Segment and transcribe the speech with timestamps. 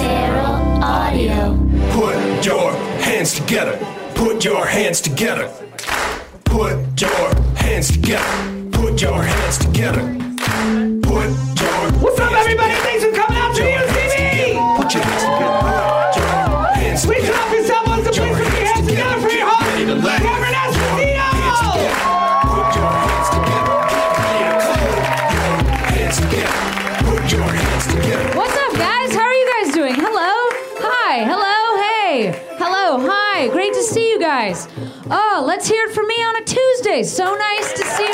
[0.00, 1.56] Feral Audio.
[1.92, 3.78] Put your hands together.
[4.14, 5.48] Put your hands together.
[6.44, 8.70] Put your hands together.
[8.72, 10.02] Put your hands together.
[11.02, 11.55] Put
[35.10, 37.02] Oh, let's hear it from me on a Tuesday.
[37.02, 38.08] So nice to see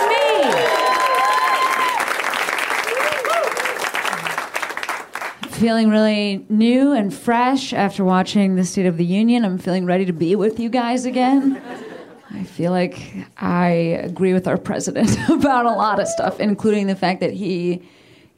[5.50, 5.58] me.
[5.58, 9.44] Feeling really new and fresh after watching the State of the Union.
[9.44, 11.62] I'm feeling ready to be with you guys again.
[12.30, 16.96] I feel like I agree with our president about a lot of stuff, including the
[16.96, 17.82] fact that he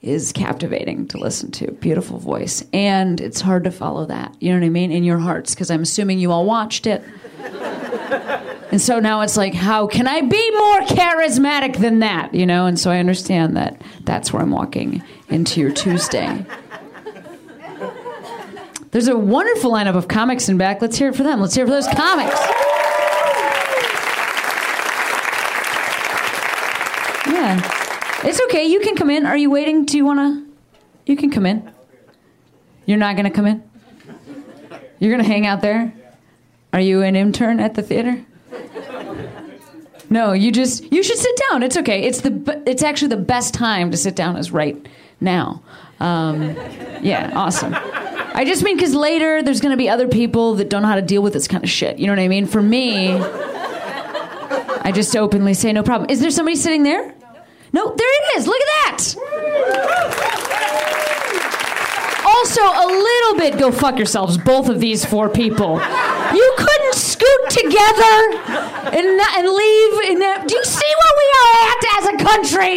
[0.03, 1.71] is captivating to listen to.
[1.73, 2.63] Beautiful voice.
[2.75, 5.71] And it's hard to follow that, you know what I mean, in your hearts, because
[5.71, 7.03] I'm assuming you all watched it.
[8.71, 12.67] And so now it's like, how can I be more charismatic than that, you know?
[12.67, 16.45] And so I understand that that's where I'm walking into your Tuesday.
[18.91, 20.81] There's a wonderful lineup of comics in back.
[20.81, 21.41] Let's hear it for them.
[21.41, 22.39] Let's hear it for those comics.
[27.27, 27.61] Yeah.
[28.25, 28.65] It's okay.
[28.65, 29.27] You can come in.
[29.27, 29.85] Are you waiting?
[29.85, 30.47] Do you want to?
[31.07, 31.73] You can come in.
[32.87, 33.63] You're not going to come in?
[34.99, 35.93] You're going to hang out there?
[36.73, 38.25] Are you an intern at the theater?
[40.15, 41.65] No, you just you should sit down.
[41.65, 42.05] It's okay.
[42.05, 44.77] It's the it's actually the best time to sit down is right
[45.21, 45.61] now.
[45.99, 46.55] Um,
[47.03, 47.75] yeah, awesome.
[47.75, 50.95] I just mean because later there's going to be other people that don't know how
[50.95, 51.99] to deal with this kind of shit.
[51.99, 52.47] You know what I mean?
[52.47, 53.11] For me,
[54.85, 56.09] I just openly say no problem.
[56.09, 57.13] Is there somebody sitting there?
[57.73, 58.47] No, there it is.
[58.47, 59.15] Look at that.
[62.35, 65.81] Also, a little bit go fuck yourselves, both of these four people.
[66.35, 68.17] You couldn't scoot together
[68.91, 70.11] and, and leave.
[70.11, 72.77] In a, do you see where we are at as a country?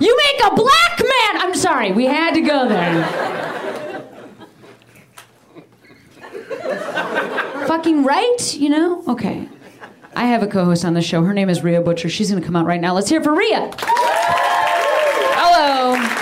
[0.00, 1.42] You make a black man.
[1.42, 3.04] I'm sorry, we had to go there.
[7.68, 9.04] Fucking right, you know?
[9.06, 9.48] Okay.
[10.16, 11.22] I have a co host on the show.
[11.22, 12.08] Her name is Rhea Butcher.
[12.08, 12.92] She's going to come out right now.
[12.92, 13.34] Let's hear it for.
[13.34, 13.70] Hello.
[15.36, 16.13] Hello.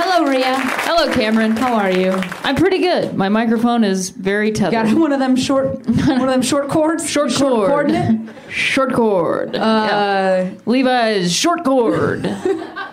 [0.00, 0.54] Hello, Rhea.
[0.56, 1.56] Hello, Cameron.
[1.56, 2.12] How are you?
[2.44, 3.14] I'm pretty good.
[3.14, 4.70] My microphone is very tethered.
[4.70, 7.10] Got one of them short, one of them short cords.
[7.18, 7.68] Short short cord.
[7.68, 8.36] coordinate.
[8.48, 9.56] Short cord.
[9.56, 12.24] Uh, Levi's short cord.
[12.26, 12.92] I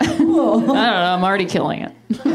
[0.00, 0.74] don't know.
[0.74, 1.92] I'm already killing it.
[2.08, 2.30] they're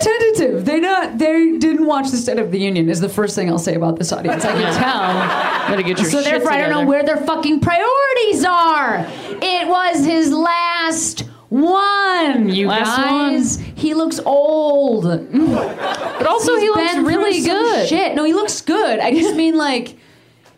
[0.00, 0.66] tentative.
[0.66, 1.16] They not.
[1.16, 2.90] They didn't watch the State of the Union.
[2.90, 4.44] Is the first thing I'll say about this audience.
[4.44, 5.68] I can tell.
[5.70, 9.06] Gotta get your So therefore, I don't know where their fucking priorities are.
[9.40, 13.56] It was his last one, you Last guys.
[13.74, 15.04] He looks old.
[15.04, 17.88] But also, he looks really good.
[17.88, 18.14] Shit.
[18.14, 18.98] No, he looks good.
[19.00, 19.96] I just mean like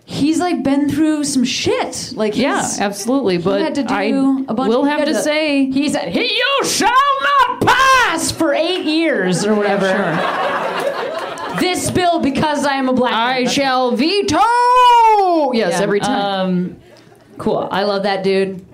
[0.05, 2.13] he's like been through some shit.
[2.15, 3.39] Like Yeah, he's- absolutely.
[3.39, 4.69] But had to do I a bunch.
[4.69, 6.91] will have had to say, he said, "He you shall
[7.49, 9.87] not pass" for eight years or whatever.
[11.61, 13.13] This bill because I am a black.
[13.15, 13.49] I man.
[13.51, 14.39] shall veto.
[15.53, 16.21] Yes, Yeah, every time.
[16.21, 16.77] Um,
[17.39, 17.69] cool.
[17.71, 18.65] I love that dude.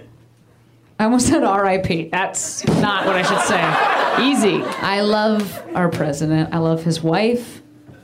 [1.00, 2.10] I almost said R.I.P.
[2.10, 3.58] That's not what I should say.
[4.22, 4.62] Easy.
[4.82, 6.52] I love our president.
[6.52, 7.62] I love his wife.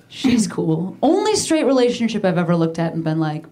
[0.09, 0.97] She's cool.
[1.03, 3.45] Only straight relationship I've ever looked at and been like,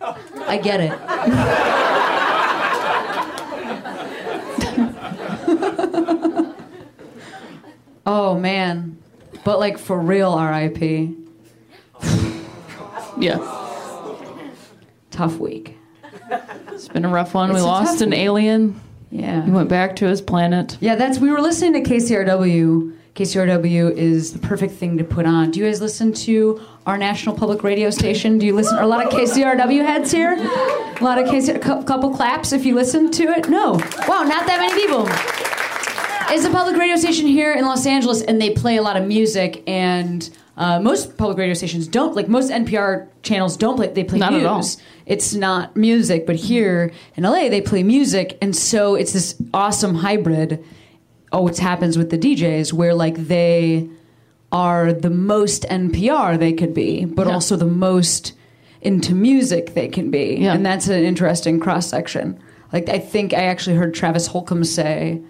[0.00, 0.90] I get it.
[8.06, 8.98] oh man.
[9.44, 11.14] But like for real RIP.
[13.20, 13.38] Yeah.
[15.12, 15.73] Tough week.
[16.68, 17.50] It's been a rough one.
[17.50, 18.80] It's we lost an alien.
[19.10, 19.44] Yeah.
[19.44, 20.76] He went back to his planet.
[20.80, 22.96] Yeah, that's we were listening to KCRW.
[23.14, 25.52] KCRW is the perfect thing to put on.
[25.52, 28.38] Do you guys listen to our national public radio station?
[28.38, 28.76] Do you listen?
[28.76, 30.32] Are a lot of KCRW heads here?
[30.32, 33.48] A lot of KC, a couple claps if you listen to it.
[33.48, 33.74] No,
[34.08, 35.06] wow, not that many people.
[36.34, 39.06] It's a public radio station here in Los Angeles, and they play a lot of
[39.06, 39.62] music.
[39.68, 43.88] And uh, most public radio stations don't like most NPR channels don't play.
[43.88, 44.42] They play Not news.
[44.42, 44.64] at all.
[45.06, 49.96] It's not music, but here in LA they play music, and so it's this awesome
[49.96, 50.64] hybrid.
[51.32, 53.88] Oh, what happens with the DJs where like they
[54.52, 57.32] are the most NPR they could be, but Yeah.
[57.34, 58.32] also the most
[58.80, 60.54] into music they can be, Yeah.
[60.54, 62.38] and that's an interesting cross section.
[62.72, 65.20] Like I think I actually heard Travis Holcomb say,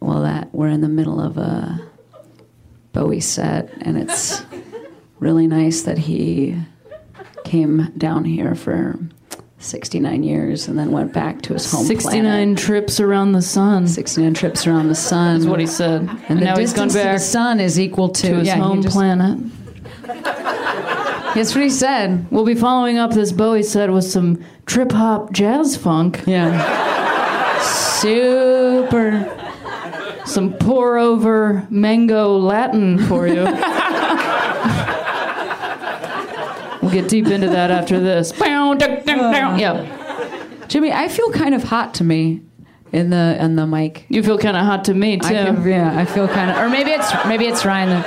[0.00, 1.80] "Well, that we're in the middle of a
[2.92, 4.42] Bowie set, and it's
[5.18, 6.56] really nice that he
[7.44, 8.98] came down here for
[9.58, 12.58] 69 years and then went back to his home 69 planet.
[12.58, 13.86] trips around the sun.
[13.88, 15.40] 69 trips around the sun.
[15.40, 16.02] That's what he said.
[16.02, 18.46] And, And the now he's gone distance to the sun is equal to, to his
[18.48, 19.38] yeah, home just- planet.
[21.34, 22.26] That's what he said.
[22.30, 27.60] We'll be following up this Bowie said with some trip hop jazz funk, Yeah.
[27.62, 29.34] Super.
[30.28, 33.44] Some pour over mango Latin for you.
[36.82, 38.32] we'll get deep into that after this.
[38.40, 39.56] Uh.
[39.58, 40.66] Yeah.
[40.68, 42.42] Jimmy, I feel kind of hot to me
[42.92, 44.04] in the in the mic.
[44.08, 45.26] You feel kind of hot to me, too.
[45.26, 48.04] I can, yeah, I feel kind of, or maybe it's maybe it's Ryan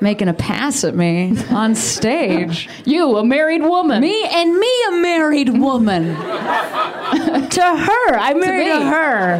[0.00, 2.68] making a pass at me on stage.
[2.84, 4.00] you, a married woman.
[4.00, 6.04] Me and me, a married woman.
[7.50, 8.86] to her, I'm married to, me.
[8.86, 9.38] her.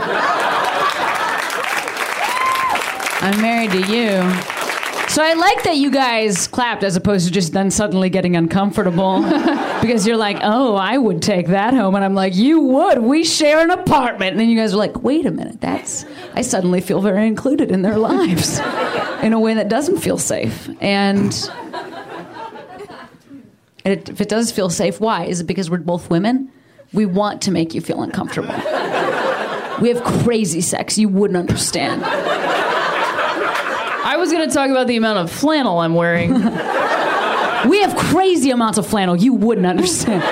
[3.21, 4.54] I'm married to you.
[5.09, 9.23] So I like that you guys clapped as opposed to just then suddenly getting uncomfortable
[9.81, 12.99] because you're like, oh, I would take that home, and I'm like, you would.
[12.99, 16.05] We share an apartment, and then you guys are like, wait a minute, that's.
[16.35, 18.59] I suddenly feel very included in their lives
[19.23, 21.33] in a way that doesn't feel safe, and.
[23.85, 25.27] It, if it does feel safe, why?
[25.27, 26.50] Is it because we're both women?
[26.95, 28.55] We want to make you feel uncomfortable.
[29.81, 32.03] We have crazy sex you wouldn't understand.
[34.25, 36.32] Was going to talk about the amount of flannel I'm wearing.
[37.69, 40.23] We have crazy amounts of flannel you wouldn't understand.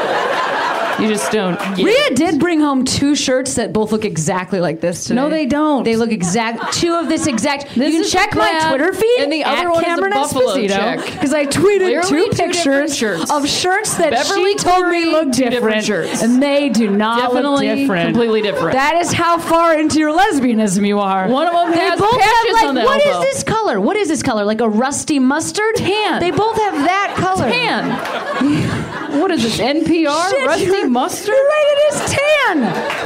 [1.00, 4.80] You just don't get Rhea did bring home two shirts that both look exactly like
[4.80, 5.14] this today.
[5.14, 5.84] No, they don't.
[5.84, 6.74] They look exact.
[6.74, 7.74] Two of this exact.
[7.74, 10.10] This you can check my Twitter feed and the other at one is a Cameron
[10.12, 11.04] buffalo check.
[11.06, 13.30] because I tweeted Clearly two two pictures shirts.
[13.32, 15.52] of shirts that Beverly she told me Cleary, looked different
[15.82, 16.22] different, shirts.
[16.22, 18.06] and they do not look Definitely different.
[18.08, 18.72] completely different.
[18.72, 21.28] That is how far into your lesbianism you are.
[21.28, 23.20] One of them they has both patches have on like the what is elbow.
[23.22, 23.80] this color?
[23.80, 24.44] What is this color?
[24.44, 25.74] Like a rusty mustard?
[25.76, 26.20] Tan.
[26.20, 27.50] They both have that color.
[27.50, 28.81] Tan.
[29.20, 30.30] What is this, NPR?
[30.30, 31.28] Shit, Rusty you're- mustard?
[31.34, 32.62] You're right, it is tan.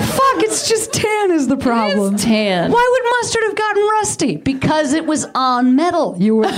[0.09, 2.15] Fuck, it's just tan is the problem.
[2.15, 2.71] It's tan.
[2.71, 4.37] Why would mustard have gotten rusty?
[4.37, 6.15] Because it was on metal.
[6.19, 6.45] You were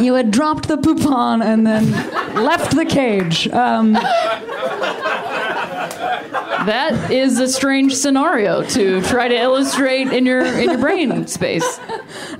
[0.00, 1.90] You had dropped the poupon and then
[2.34, 3.46] left the cage.
[3.48, 3.94] Um,
[6.66, 11.80] That is a strange scenario to try to illustrate in your in your brain space.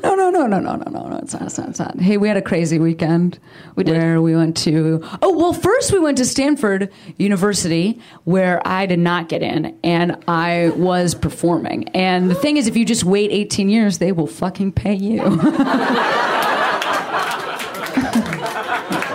[0.02, 1.19] no, no, no, no, no, no, no, no.
[1.22, 1.42] It's not.
[1.42, 1.69] It's not.
[1.70, 1.98] It's not.
[2.00, 3.38] Hey, we had a crazy weekend.
[3.74, 3.96] We did.
[3.96, 5.00] Where we went to.
[5.22, 10.22] Oh well, first we went to Stanford University, where I did not get in, and
[10.28, 11.88] I was performing.
[11.88, 15.22] And the thing is, if you just wait 18 years, they will fucking pay you.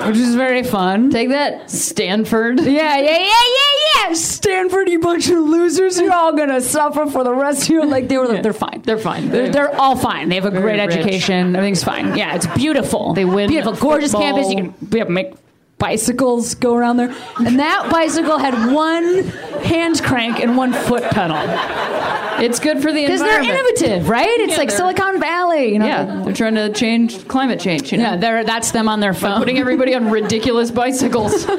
[0.08, 1.10] Which is very fun.
[1.10, 2.62] Take that, Stanford.
[2.62, 3.67] Yeah, yeah, yeah, yeah,
[4.08, 4.14] yeah.
[4.14, 6.00] Stanford, you bunch of losers.
[6.00, 8.08] You're all gonna suffer for the rest of your like.
[8.08, 8.42] They were.
[8.42, 8.82] They're fine.
[8.84, 9.30] They're fine.
[9.30, 10.30] They're, they're all fine.
[10.30, 10.96] They have a great rich.
[10.96, 11.56] education.
[11.56, 12.18] Everything's fine.
[12.18, 13.14] Yeah, it's beautiful.
[13.14, 14.34] They win Beautiful, gorgeous football.
[14.46, 14.52] campus.
[14.92, 15.34] You can make
[15.78, 17.14] bicycles go around there.
[17.38, 19.24] And that bicycle had one
[19.64, 21.38] hand crank and one foot pedal
[22.44, 23.06] It's good for the environment.
[23.06, 23.44] because they're
[23.92, 24.26] innovative, right?
[24.40, 25.74] It's Yeah, like Silicon Valley.
[25.74, 25.86] You know.
[25.86, 27.92] Yeah, they're trying to change climate change.
[27.92, 28.04] You know?
[28.06, 29.38] Yeah, they're, that's them on their phone.
[29.38, 31.46] putting everybody on ridiculous bicycles.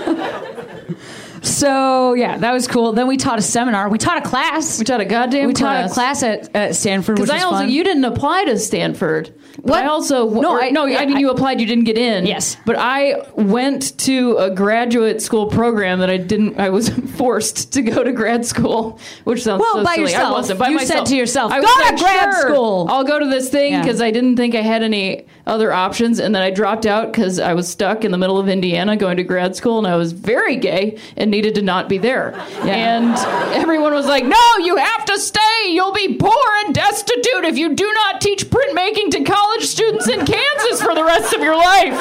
[1.42, 2.92] So yeah, that was cool.
[2.92, 3.88] Then we taught a seminar.
[3.88, 4.78] We taught a class.
[4.78, 6.20] We taught a goddamn we taught a class.
[6.20, 7.70] class at, at Stanford, Because I also, fun.
[7.70, 9.34] you didn't apply to Stanford.
[9.62, 9.82] What?
[9.84, 10.84] I also No, or- I- no.
[10.86, 12.26] yeah, I mean, I- you applied, you didn't get in.
[12.26, 12.56] Yes.
[12.64, 16.60] but I went to a graduate school program that I didn't.
[16.60, 20.06] I was forced to go to grad school, which sounds Well, so by silly.
[20.14, 20.32] I yourself.
[20.32, 20.98] wasn't by You myself.
[21.00, 23.72] said to yourself, I "Go to like, grad "Sure, school." I'll go to this thing
[23.72, 23.82] Yeah.
[23.82, 27.40] because I didn't think I had any other options, and then I dropped out because
[27.40, 30.12] I was stuck in the middle of Indiana going to grad school, and I was
[30.12, 32.34] very gay and needed to not be there.
[32.62, 33.14] And
[33.54, 35.40] everyone was like, "No, you have to stay.
[35.68, 36.32] You'll be poor
[36.64, 41.04] and destitute if you do not teach printmaking to college students in Kansas for the
[41.04, 41.94] rest of your life."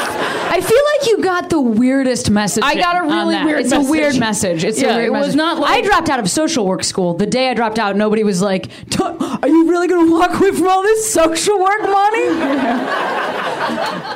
[0.49, 2.63] I feel like you got the weirdest message.
[2.65, 3.87] I got a really weird It's message.
[3.87, 4.63] a weird message.
[4.63, 5.35] It's Yeah, a weird it was message.
[5.37, 7.13] not like- I dropped out of social work school.
[7.13, 10.39] The day I dropped out, nobody was like, "Don't- "Are you really going to walk
[10.39, 12.27] away from all this social work money?"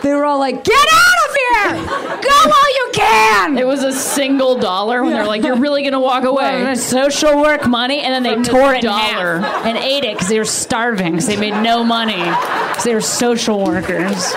[0.02, 1.86] they were all like, "Get out of here!
[2.22, 6.00] Go while you can!" It was a single dollar when they're like, "You're really gonna
[6.00, 9.40] walk away." Well, social work money, and then they From the tore it in dollar.
[9.40, 12.94] half and ate it because they were starving because they made no money because they
[12.94, 14.34] were social workers.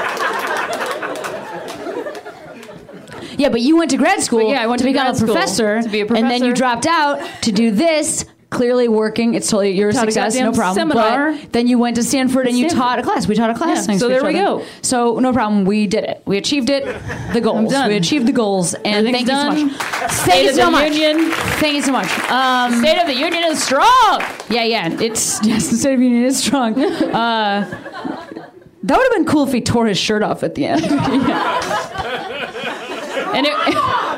[3.36, 5.14] Yeah, but you went to grad school But yeah, I went to to become grad
[5.14, 8.24] a school professor, to be a professor, and then you dropped out to do this.
[8.54, 10.74] Clearly working, it's totally your Taught success, no problem.
[10.90, 11.32] seminar.
[11.32, 13.26] But then you went to Stanford and you taught a class.
[13.26, 13.88] We taught a class.
[13.88, 14.64] Yeah, so there we go.
[14.80, 15.64] So no problem.
[15.64, 16.22] We did it.
[16.24, 16.84] We achieved it.
[17.32, 17.72] The goals.
[17.72, 18.74] We achieved the goals.
[18.74, 19.72] And thank you so much.
[20.12, 20.92] State Thank you of so the much.
[20.92, 21.30] Union.
[21.58, 22.10] Thank you so much.
[22.30, 24.22] Um, State of the Union is strong.
[24.48, 24.88] yeah, yeah.
[25.00, 26.74] It's yes, the State of the Union is strong.
[27.14, 27.64] Uh,
[28.84, 30.84] that would have been cool if he tore his shirt off at the end.
[33.34, 33.52] And it,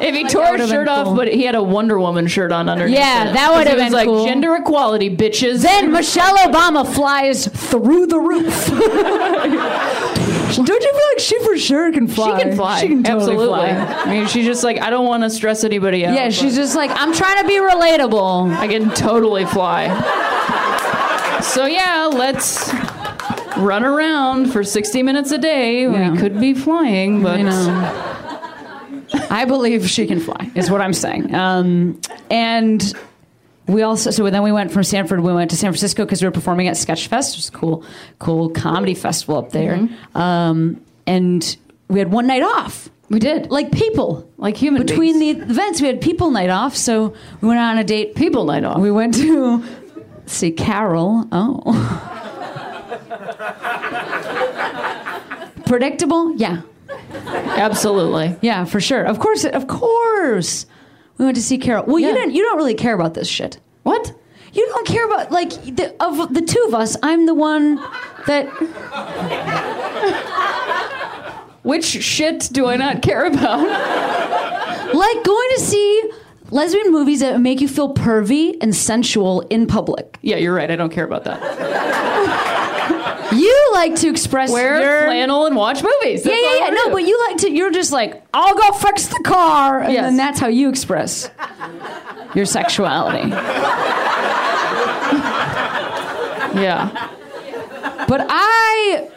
[0.07, 2.97] If he tore his shirt off, but he had a Wonder Woman shirt on underneath.
[2.97, 3.33] Yeah, it.
[3.35, 4.25] that would have been like cool.
[4.27, 5.63] gender equality, bitches.
[5.63, 8.67] Then Michelle Obama flies through the roof.
[10.55, 12.39] Don't you feel like she for sure can fly?
[12.39, 12.81] she can fly.
[12.81, 13.59] She can totally Absolutely.
[13.59, 14.03] fly.
[14.05, 16.15] I mean, she's just like, I don't want to stress anybody out.
[16.15, 18.57] Yeah, she's just like, I'm trying to be relatable.
[18.57, 19.89] I can totally fly.
[21.43, 22.73] So yeah, let's
[23.57, 25.83] run around for 60 minutes a day.
[25.83, 26.13] Yeah.
[26.13, 27.41] We could be flying, but
[29.31, 31.35] I believe she can fly, is what I'm saying.
[31.35, 32.93] Um, and
[33.67, 36.29] we also, so then we went from Stanford, we went to San Francisco because we
[36.29, 37.85] were performing at Sketchfest, which is a cool,
[38.19, 39.89] cool comedy festival up there.
[40.15, 41.57] Um, and
[41.89, 42.89] we had one night off.
[43.09, 43.51] we did.
[43.51, 44.29] Like people.
[44.39, 45.39] Like human Between beings.
[45.39, 46.77] the events, we had people night off.
[46.77, 48.15] So we went on a date.
[48.15, 48.79] People night off.
[48.81, 49.65] We went to
[50.27, 51.27] see Carol.
[51.33, 52.13] Oh.
[55.67, 56.35] Predictable?
[56.37, 56.63] Yeah.
[57.13, 58.37] Absolutely.
[58.43, 59.03] Yeah, for sure.
[59.05, 60.67] Of course, of course.
[61.19, 61.85] We went to see Carol.
[61.87, 62.15] Well, you Yeah.
[62.15, 62.35] didn't.
[62.35, 63.59] You don't really care about this shit.
[63.83, 64.15] What?
[64.53, 66.97] You don't care about like the, of the two of us.
[67.03, 67.77] I'm the one
[68.27, 68.47] that.
[71.63, 73.61] Which shit do I not care about?
[74.95, 76.11] like going to see
[76.51, 80.17] lesbian movies that make you feel pervy and sensual in public.
[80.23, 80.71] Yeah, you're right.
[80.71, 82.55] I don't care about that.
[83.33, 86.25] You like to express Wear your flannel and watch movies.
[86.25, 86.75] Yeah, That's yeah, I yeah.
[86.75, 87.51] No, but you like to.
[87.51, 90.05] You're just like, I'll go fix the car, and Yes.
[90.05, 91.31] then that's how you express
[92.35, 93.29] your sexuality.
[96.61, 97.11] yeah.
[98.09, 99.09] But I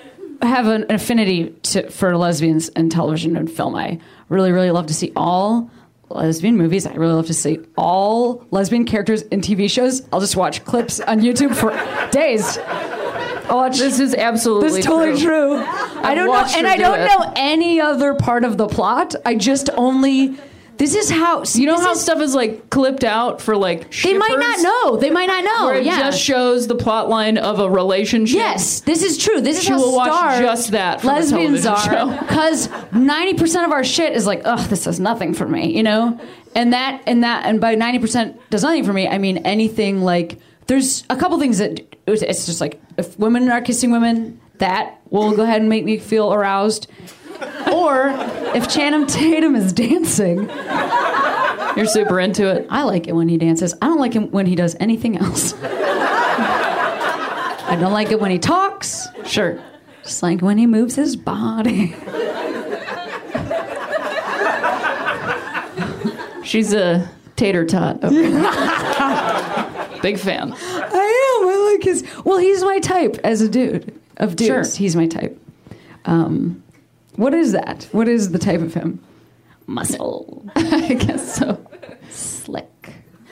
[0.42, 3.75] have an affinity to, for lesbians in television and film.
[3.75, 4.00] I
[4.30, 5.70] really, really love to see all
[6.10, 6.86] lesbian movies.
[6.88, 10.01] I really love to see all lesbian characters in TV shows.
[10.12, 11.72] I'll just watch clips on YouTube for
[12.12, 12.58] days.
[13.72, 15.56] This is absolutely This is totally true.
[15.58, 17.06] I don't know, and I do don't it.
[17.06, 19.15] know any other part of the plot.
[19.25, 20.38] I just only.
[20.77, 21.44] This is how.
[21.44, 24.96] You know how is- stuff is like clipped out for like They might not know.
[24.96, 25.65] They might not know.
[25.65, 26.00] Where it yeah.
[26.00, 28.38] just shows the plot line of a relationship.
[28.38, 29.41] Yes, this is true.
[29.41, 33.84] This is She how will watch just that lesbians are because ninety percent of our
[33.84, 36.18] shit is like, ugh, this does nothing for me, you know,
[36.56, 40.01] and that and that and by ninety percent does nothing for me, I mean anything
[40.01, 40.39] like
[40.70, 45.36] there's a couple things that it's just like if women are kissing women, that will
[45.36, 46.86] go ahead and make me feel aroused,
[47.74, 48.10] or
[48.56, 50.48] if Channing Tatum is dancing.
[51.76, 52.68] You're super into it.
[52.70, 53.74] I like it when he dances.
[53.82, 55.56] I don't like him when he does anything else.
[57.72, 59.08] I don't like it when he talks.
[59.26, 59.60] Sure.
[60.04, 61.96] Just like when he moves his body.
[66.44, 68.04] She's a tater tot.
[68.04, 68.86] Okay.
[70.01, 70.53] Big fan.
[70.53, 71.48] I am.
[71.48, 72.03] I like his.
[72.25, 74.00] Well, he's my type as a dude.
[74.18, 74.77] Of dudes, Sure.
[74.82, 75.39] he's my type.
[76.06, 76.62] Um,
[77.15, 77.88] what is that?
[77.91, 79.00] What is the type of him?
[79.68, 81.65] Muscle, I guess so.
[82.10, 82.65] slick.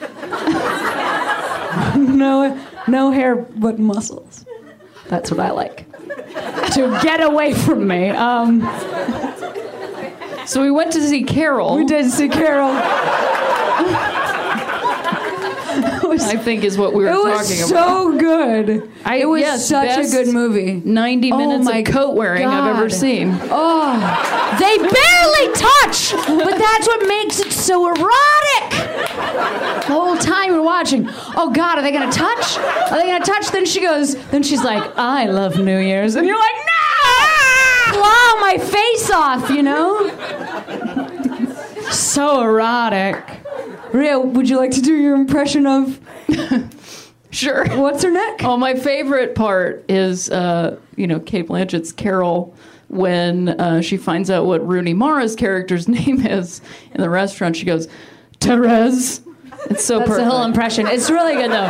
[1.96, 4.44] no, no hair but muscles.
[5.08, 5.86] That's what I like.
[6.74, 8.10] to get away from me.
[8.10, 8.60] Um,
[10.46, 11.76] So we went to see Carol.
[11.76, 12.70] we did see Carol.
[16.18, 17.88] Was, I think is what we were it talking was about.
[17.88, 18.90] so good.
[19.04, 20.82] I- it was yes, such a good movie.
[20.84, 23.36] 90 Oh minutes my of coat wearing I've ever seen.
[23.50, 28.70] Oh, they barely touch, but that's what makes it so erotic.
[29.86, 31.06] The whole time we're watching,
[31.36, 32.58] oh God, are they gonna touch?
[32.58, 33.50] Are they gonna touch?
[33.50, 36.14] Then she goes, then she's like, I love New Year's.
[36.14, 36.64] And you're like, no!
[37.92, 40.08] Claw my face off, you know?
[41.90, 43.37] So erotic.
[43.92, 45.98] Rhea, would you like to do your impression of
[47.30, 47.66] Sure.
[47.76, 48.42] what's her neck?
[48.42, 52.54] Oh, my favorite part is, uh, you know, Cate Blanchett's Carol
[52.88, 56.60] when uh, she finds out what Rooney Mara's character's name is
[56.94, 57.56] in the restaurant.
[57.56, 57.86] She goes,
[58.40, 59.20] Therese.
[59.70, 60.24] It's so That's perfect.
[60.24, 60.86] the whole impression.
[60.86, 61.68] It's really good though.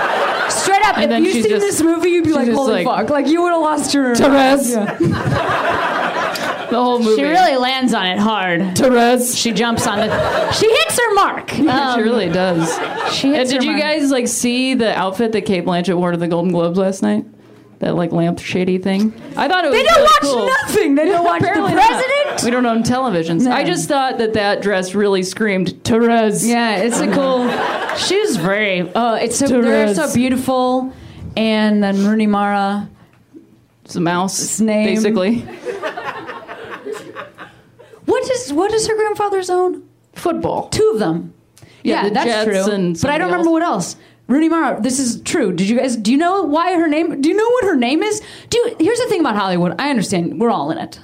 [0.51, 2.47] Straight up, And then if you she's seen just- this movie, you'd be she's like,
[2.47, 4.15] just "Holy like, fuck!" Like you would have lost your.
[4.15, 4.73] Therese.
[4.73, 5.95] Yeah.
[6.71, 7.17] The whole movie.
[7.17, 8.77] She really lands on it hard.
[8.77, 9.35] Therese.
[9.37, 10.55] She jumps on it.
[10.55, 11.51] She hits her mark.
[11.53, 12.69] she Um, really does.
[13.15, 13.81] she And did her you mark.
[13.83, 17.25] guys like see the outfit that Cate Blanchett wore to the Golden Globes last night?
[17.79, 19.13] That like lamp shady thing.
[19.37, 19.79] I thought it was.
[19.79, 20.47] They don't really watch cool.
[20.47, 20.95] nothing.
[20.97, 21.87] They don't watch the Apparently not.
[21.87, 22.43] president.
[22.45, 23.43] We don't own televisions.
[23.45, 23.53] No.
[23.53, 26.45] I just thought that that dress really screamed Therese.
[26.47, 27.49] Yeah, it's a cool.
[27.97, 28.81] She's very.
[28.81, 30.93] Uh, it's so they're so beautiful,
[31.37, 32.89] and then Rooney Mara.
[33.85, 34.87] It's a mouse, Its name.
[34.87, 35.47] basically.
[38.52, 39.83] What is what is her grandfather's own?
[40.14, 40.69] Football.
[40.71, 41.35] Two of them.
[41.83, 42.95] Yeah, Yeah, the that's Jets true.
[43.02, 43.52] but I don't remember else.
[43.52, 43.97] what else.
[44.26, 45.52] Rooney Mara, this is true.
[45.52, 48.02] Did you guys do you know why her name do you know what her name
[48.02, 48.21] is?
[48.50, 49.75] Do you, here's the thing about Hollywood.
[49.78, 51.00] I understand we're all in it.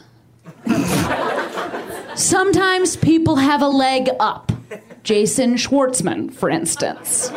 [2.16, 4.52] Sometimes people have a leg up.
[5.02, 7.30] Jason Schwartzman, for instance,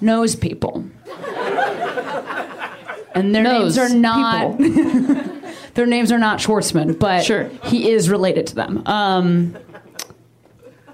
[0.00, 0.84] knows people.
[3.14, 5.36] And their Knows names are not people.
[5.74, 7.44] their names are not Schwartzman, but Sure.
[7.64, 8.82] he is related to them.
[8.86, 9.56] Um,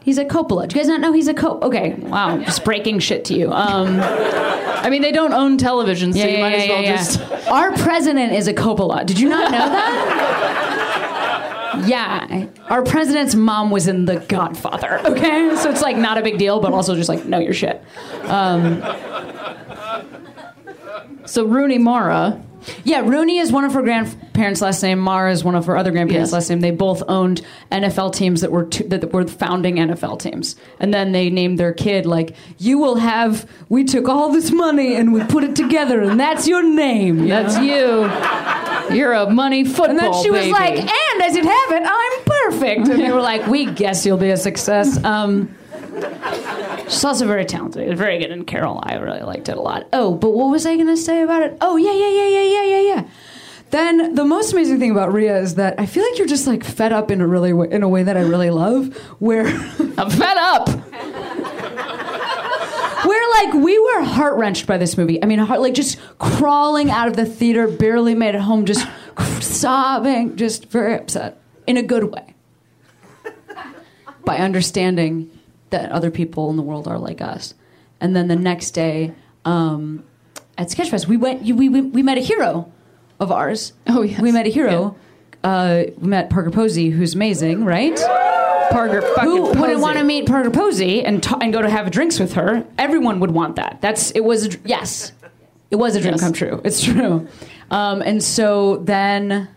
[0.03, 0.69] he's a Coppola.
[0.69, 1.63] Do you guys not know he's a Cop?
[1.63, 3.53] Okay, wow, just breaking shit to you.
[3.53, 7.21] Um, I mean, they don't own television, so you might as well just.
[7.49, 9.05] Our president is a Coppola.
[9.07, 11.83] Did you not know that?
[11.87, 15.01] yeah, our president's mom was in The Godfather.
[15.07, 17.83] Okay, so it's like not a big deal, but also just like know your shit.
[18.25, 18.83] Um,
[21.27, 22.41] So Rooney Mara,
[22.83, 24.99] Yeah, Rooney is one of her grandparents' last name.
[24.99, 26.33] Mara is one of her other grandparents' Yes.
[26.33, 26.61] last name.
[26.61, 31.13] They both owned NFL teams that were two, that were founding NFL teams, and then
[31.13, 33.49] they named their kid like you will have.
[33.69, 37.29] We took all this money and we put it together, and that's your name.
[37.29, 38.11] that's you.
[38.97, 40.53] You're a money football And then she was baby.
[40.53, 42.89] like, and as have it, I'm perfect.
[42.89, 45.03] And they were like, we guess you'll be a success.
[45.05, 45.55] Um,
[46.85, 47.97] she's also very talented.
[47.97, 48.81] Very good in Carol.
[48.83, 49.87] I really liked it a lot.
[49.93, 51.57] Oh, but what was I going to say about it?
[51.61, 53.09] Oh, yeah, yeah, yeah, yeah, yeah, yeah, yeah.
[53.71, 56.63] Then the most amazing thing about Rhea is that I feel like you're just like
[56.63, 59.47] fed up in a really in a way that I really love, where
[59.99, 60.69] I'm fed up.
[63.05, 65.21] where like we were heart wrenched by this movie.
[65.21, 68.87] I mean, heart, like just crawling out of the theater, barely made it home, just
[69.41, 72.35] sobbing, just very upset in a good way.
[74.25, 75.36] By understanding
[75.71, 77.55] that other people in the world are like us,
[78.01, 79.13] and then the next day
[79.45, 80.05] um,
[80.59, 81.43] at Sketchfest, we went.
[81.43, 82.73] We, we we met a hero
[83.21, 83.73] of ours.
[83.87, 84.21] Oh, yes.
[84.21, 84.97] we met a hero.
[85.45, 87.97] Uh, we met Parker Posey, who's amazing, right?
[88.71, 91.91] Parker fucking Who wouldn't want to meet Parker Posey and ta- and go to have
[91.91, 92.67] drinks with her?
[92.79, 93.79] Everyone would want that.
[93.81, 95.13] That's it was a, dr- yes,
[95.71, 96.21] it was a dream Yes.
[96.21, 96.61] come true.
[96.65, 97.29] It's true.
[97.71, 99.49] Um, and so then,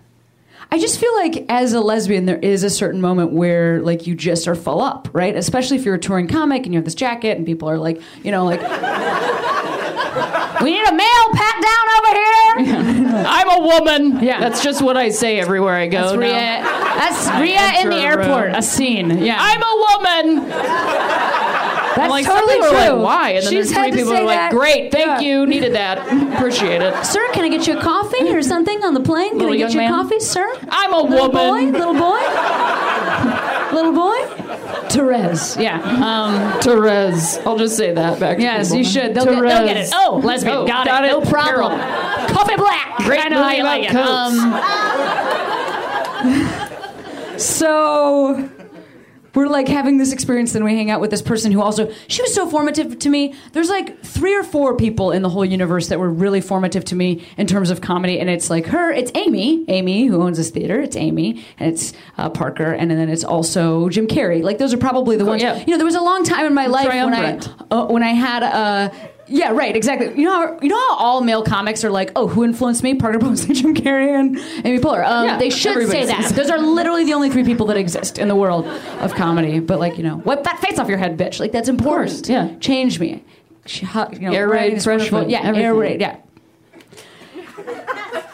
[0.72, 4.14] I just feel like as a lesbian, there is a certain moment where like you
[4.16, 5.36] just are full up, right?
[5.36, 8.02] Especially if you're a touring comic and you have this jacket and people are like,
[8.24, 8.62] you know, like.
[10.62, 13.24] We need a male pat down over here.
[13.26, 14.22] I'm a woman.
[14.22, 14.42] Yeah.
[14.42, 16.02] That's just what I say everywhere I go.
[16.02, 16.32] That's Rhea.
[16.34, 16.64] now.
[16.98, 18.46] That's Rhea in the enter a airport.
[18.48, 18.56] room.
[18.56, 19.10] A scene.
[19.20, 19.38] Yeah.
[19.40, 20.50] I'm a woman.
[22.00, 22.78] That's like totally some people true.
[22.80, 23.30] are like, why?
[23.32, 24.52] And then She's there's had three to people say who are like, that.
[24.52, 25.20] great, thank Yeah.
[25.20, 25.98] you, needed that,
[26.38, 27.06] appreciate it.
[27.06, 29.30] Sir, can I get you a coffee or something on the plane?
[29.32, 30.48] Can Little I get you a coffee, sir?
[30.70, 31.72] I'm a little woman.
[31.72, 32.20] boy, little boy,
[33.76, 34.18] little boy.
[34.90, 35.80] Therese, yeah.
[36.04, 37.38] Um, Therese.
[37.46, 38.38] I'll just say that back.
[38.38, 39.14] to yes, you should.
[39.14, 39.90] They'll get, they'll get it.
[39.94, 41.10] Oh, lesbian, Oh, got, got it.
[41.10, 41.12] it.
[41.12, 41.80] No problem.
[41.80, 42.28] Carol.
[42.34, 42.98] Coffee black.
[43.00, 43.96] Great I know how you like it.
[43.96, 44.20] Um,
[47.40, 48.50] so
[49.40, 52.22] we're like having this experience then we hang out with this person who also she
[52.22, 53.34] was so formative to me.
[53.54, 56.96] There's like three or four people in the whole universe that were really formative to
[56.96, 58.20] me in terms of comedy.
[58.20, 60.82] And it's like her it's amy amy who owns this theater.
[60.82, 64.44] It's amy and it's uh, parker and then it's also jim carrey.
[64.44, 65.58] Like those are probably the ones yeah.
[65.66, 67.40] you know there was a long time in my life when i
[67.72, 68.90] uh, when i had uh
[69.30, 70.08] yeah, right, exactly.
[70.20, 72.96] You know, how, you know how all male comics are like, "Oh, who influenced me?"
[72.96, 75.06] Parker Posey, Jim Carrey, and Amy Poehler.
[75.06, 76.24] Um, Yeah, they should say that.
[76.26, 78.66] says- Those are literally the only three people that exist in the world
[79.00, 79.60] of comedy.
[79.60, 81.40] But like, you know, wipe that face off your head, bitch.
[81.40, 82.28] Like that's important.
[82.28, 82.56] yeah.
[82.60, 83.24] Change me.
[83.68, 83.88] You
[84.20, 85.10] know, Air raid, writing is wonderful.
[85.20, 85.66] freshman, Yeah, everything.
[85.66, 86.02] air raid.
[86.02, 86.16] Yeah.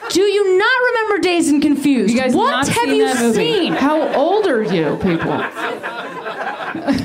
[0.10, 2.14] Do you not remember Dazed and Confused?
[2.14, 3.36] You guys what not have seen you that movie?
[3.54, 3.74] seen?
[3.74, 5.44] How old are you, people?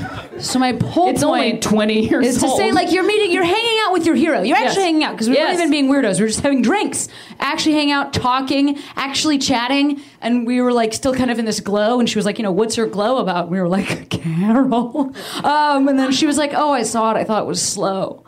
[0.41, 2.57] So my whole It's only point 20 years is to old.
[2.57, 4.41] say like you're meeting, you're hanging out with your hero.
[4.41, 4.69] You're Yes.
[4.71, 5.53] actually hanging out because we're Yes.
[5.53, 6.19] not even being weirdos.
[6.19, 7.07] We're just having drinks,
[7.39, 11.59] actually hanging out, talking, actually chatting, and we were like still kind of in this
[11.59, 11.99] glow.
[11.99, 13.43] And she was like, you know, what's your glow about?
[13.43, 15.13] And we were like, Carol.
[15.43, 17.17] Um, and then she was like, oh, I saw it.
[17.17, 18.23] I thought it was slow.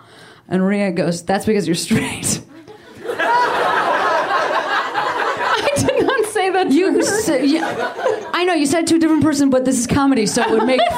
[0.47, 2.41] And Rhea goes, that's because you're straight.
[6.65, 7.41] I did not say that.
[7.41, 7.71] to You, her.
[7.71, 10.25] said, yeah, I know you said it to a different person, but this is comedy,
[10.25, 10.79] so it would make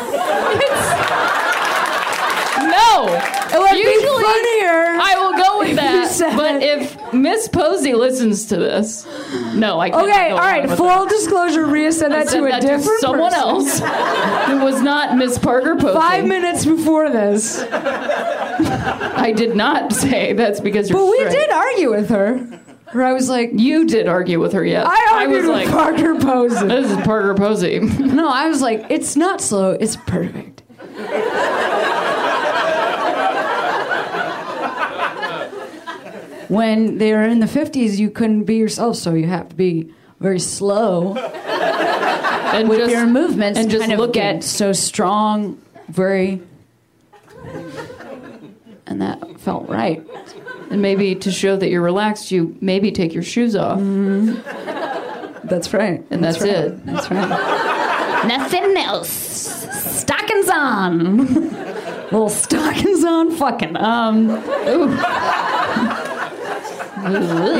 [2.57, 3.07] no.
[3.07, 4.97] it would be Usually, funnier.
[5.01, 5.93] I will go with that.
[6.37, 6.81] But it.
[6.81, 9.05] if Miss Posey listens to this,
[9.53, 10.03] no, I can't.
[10.09, 10.67] Okay, all right.
[10.69, 11.09] Full that.
[11.09, 13.43] disclosure: Rhea said I that said to a that different someone person.
[13.43, 13.81] else.
[14.55, 15.93] It was not Miss Parker Posey.
[15.95, 21.89] Five minutes before this, I did not say that's because you're but we did argue
[21.91, 22.47] with her.
[22.95, 24.87] Where I was like, You did argue with her, yes.
[24.87, 26.67] I argued was with like, Parker Posey.
[26.67, 27.79] this is Parker Posey.
[28.15, 29.71] No, I was like, it's not slow.
[29.71, 30.61] It's perfect.
[36.47, 39.93] when they were in the 50s, you couldn't be yourself, so you have to be
[40.21, 46.41] very slow and with just, your movements and just kind of get so strong, very.
[48.87, 50.01] And that felt right.
[50.71, 53.79] And maybe to show that you're relaxed, you maybe take your shoes off.
[55.43, 56.03] That's right.
[56.09, 56.49] And that's right.
[56.49, 56.85] it.
[56.85, 58.25] That's right.
[58.27, 59.09] Nothing else.
[59.09, 61.17] stockings on.
[62.05, 63.77] little stockings on fucking.
[63.77, 64.29] Um,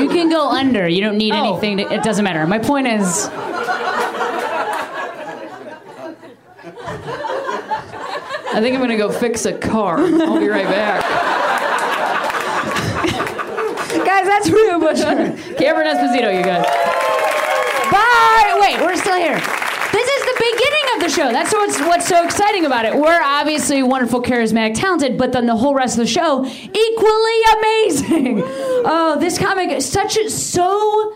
[0.00, 0.88] you can go under.
[0.88, 1.36] You don't need Oh.
[1.52, 1.76] anything.
[1.78, 2.44] To, it doesn't matter.
[2.46, 3.30] My point is.
[8.48, 9.98] I think I'm gonna go fix a car.
[9.98, 11.02] I'll be right back.
[14.04, 15.54] Guys, that's Rhea Butcher.
[15.56, 16.64] Cameron Esposito, you guys.
[17.90, 18.58] Bye.
[18.60, 19.38] Wait, we're still here.
[19.92, 21.32] This is the beginning of the show.
[21.32, 22.94] That's what's what's so exciting about it.
[22.94, 28.42] We're obviously wonderful, charismatic, talented, but then the whole rest of the show equally amazing.
[28.88, 31.14] Oh, this comic is such a so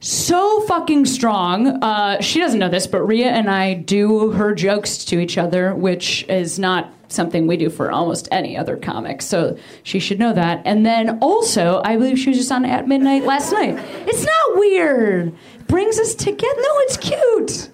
[0.00, 1.82] so fucking strong.
[1.82, 5.74] Uh, she doesn't know this, but Rhea and I do her jokes to each other,
[5.74, 9.20] which is not something we do for almost any other comic.
[9.22, 10.62] So she should know that.
[10.64, 13.78] And then also, I believe she was just on at midnight last night.
[14.06, 15.34] It's not weird.
[15.66, 16.60] Brings us together.
[16.60, 17.70] No, it's cute.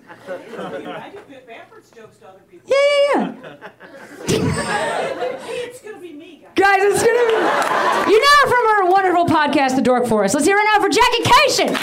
[2.67, 2.77] Yeah,
[3.15, 3.35] yeah,
[4.29, 4.47] yeah.
[5.49, 8.11] It's gonna be me, guys, it's gonna be.
[8.11, 10.35] You know from our wonderful podcast, The Dork Forest.
[10.35, 11.77] Let's hear it now for Jackie Kashian.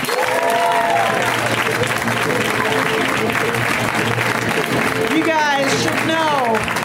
[5.16, 6.83] You guys should know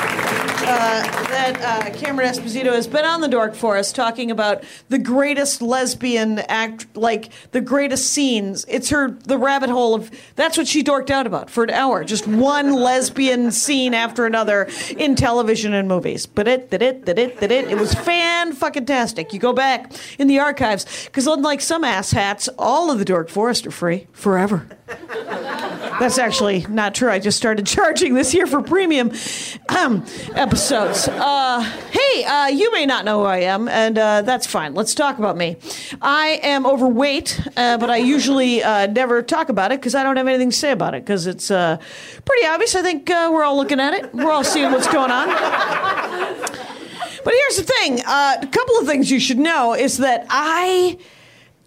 [0.69, 6.41] that uh, Cameron Esposito has been on the Dork Forest talking about the greatest lesbian
[6.41, 8.67] act, like the greatest scenes.
[8.69, 12.05] It's her the rabbit hole of that's what she dorked out about for an hour,
[12.05, 16.27] just one lesbian scene after another in television and movies.
[16.27, 17.71] But it, did it, did it, did it.
[17.71, 19.33] It was fan fucking tastic.
[19.33, 23.31] You go back in the archives because unlike some ass hats, all of the Dork
[23.31, 24.67] Forest are free forever.
[25.99, 27.11] That's actually not true.
[27.11, 29.13] I just started charging this year for premium
[29.69, 30.05] um,
[30.35, 30.58] episodes.
[30.59, 34.75] Uh, hey, uh, you may not know who I am, and uh, that's fine.
[34.75, 35.57] Let's talk about me.
[36.03, 40.17] I am overweight, uh, but I usually uh, never talk about it because I don't
[40.17, 41.77] have anything to say about it because it's uh,
[42.25, 42.75] pretty obvious.
[42.75, 45.29] I think we're all looking at it, we're all seeing what's going on.
[45.29, 50.99] But here's the thing a couple of things you should know is that I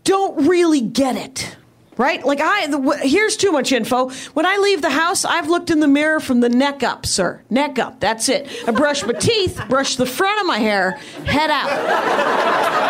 [0.04, 1.56] don't really get it.
[2.02, 2.26] Right?
[2.26, 4.10] Like I the, here's too much info.
[4.34, 7.44] When I leave the house, I've looked in the mirror from the neck up, sir.
[7.52, 8.00] Neck up.
[8.00, 8.50] That's it.
[8.68, 10.94] I brush my teeth, brush the front of my hair,
[11.26, 11.70] head out.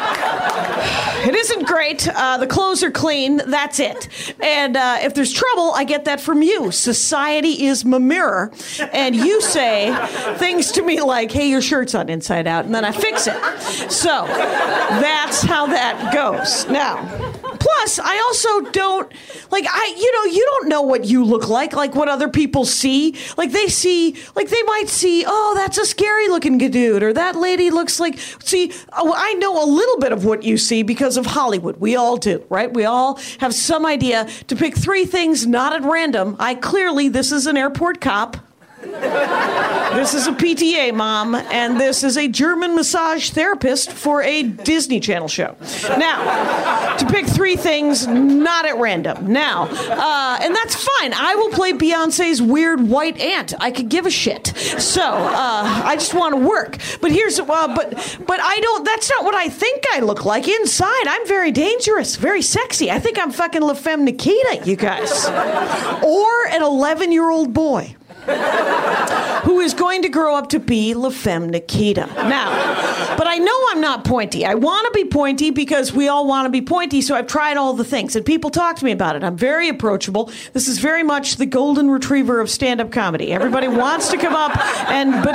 [1.25, 2.07] It isn't great.
[2.07, 3.37] Uh, the clothes are clean.
[3.37, 4.35] That's it.
[4.39, 6.69] And uh, if there's trouble, I get that from you.
[6.69, 8.51] Society is my mirror.
[8.93, 9.95] And you say
[10.35, 12.65] things to me like, hey, your shirt's on inside out.
[12.65, 13.33] And then I fix it.
[13.91, 16.67] So that's how that goes.
[16.69, 17.24] Now,
[17.65, 19.11] plus, I also don't,
[19.49, 22.63] like, I, you know, you don't know what you look like, like what other people
[22.63, 23.15] see.
[23.37, 27.35] Like, they see, like, they might see, oh, that's a scary looking dude, or that
[27.35, 31.17] lady looks like, see, oh, I know a little bit of what you see because
[31.17, 31.77] of Hollywood.
[31.77, 32.71] We all do, right?
[32.71, 36.35] We all have some idea to pick three things not at random.
[36.37, 38.37] I clearly, this is an airport cop.
[38.85, 44.99] This is a PTA mom, and this is a German massage therapist for a Disney
[44.99, 45.55] Channel show.
[45.97, 49.31] Now, to pick three things not at random.
[49.31, 51.13] Now, uh, and that's fine.
[51.13, 53.53] I will play Beyonce's weird white aunt.
[53.59, 54.47] I could give a shit.
[54.77, 56.77] So uh, I just want to work.
[57.01, 58.85] But here's, uh, but but I don't.
[58.85, 61.07] That's not what I think I look like inside.
[61.07, 62.91] I'm very dangerous, very sexy.
[62.91, 65.25] I think I'm fucking La Femme Nikita, you guys,
[66.03, 67.95] or an 11 year old boy
[69.45, 72.07] who is going to grow up to be La Femme Nikita.
[72.15, 74.45] Now, but I know I'm not pointy.
[74.45, 77.57] I want to be pointy because we all want to be pointy, so I've tried
[77.57, 79.23] all the things, and people talk to me about it.
[79.23, 80.31] I'm very approachable.
[80.53, 83.31] This is very much the golden retriever of stand up comedy.
[83.31, 84.57] Everybody wants to come up
[84.89, 85.25] and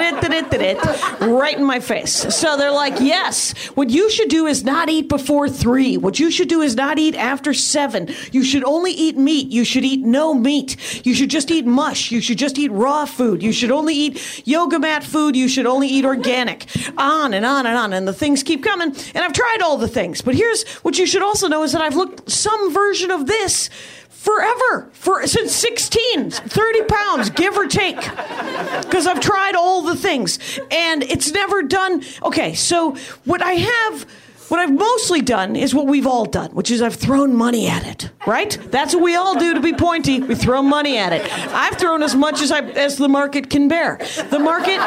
[1.21, 2.13] right in my face.
[2.35, 5.97] So they're like, yes, what you should do is not eat before three.
[5.97, 8.09] What you should do is not eat after seven.
[8.33, 9.49] You should only eat meat.
[9.49, 11.07] You should eat no meat.
[11.07, 12.11] You should just eat mush.
[12.11, 13.43] You should just eat raw food.
[13.43, 15.37] You should only eat yoga mat food.
[15.37, 16.67] You should only eat organic.
[16.97, 17.93] On and on and on.
[17.93, 18.89] And the things keep coming.
[19.15, 20.23] And I've tried all the things.
[20.23, 23.69] But here's what you should also know is that I've looked some version of this
[24.09, 27.97] forever for since 16 30 pounds give or take
[28.83, 30.39] because i've tried all the things
[30.71, 34.07] and it's never done okay so what i have
[34.51, 37.87] what I've mostly done is what we've all done, which is I've thrown money at
[37.87, 38.59] it, right?
[38.71, 40.21] That's what we all do to be pointy.
[40.21, 41.23] We throw money at it.
[41.55, 43.99] I've thrown as much as I as the market can bear.
[44.31, 44.81] The market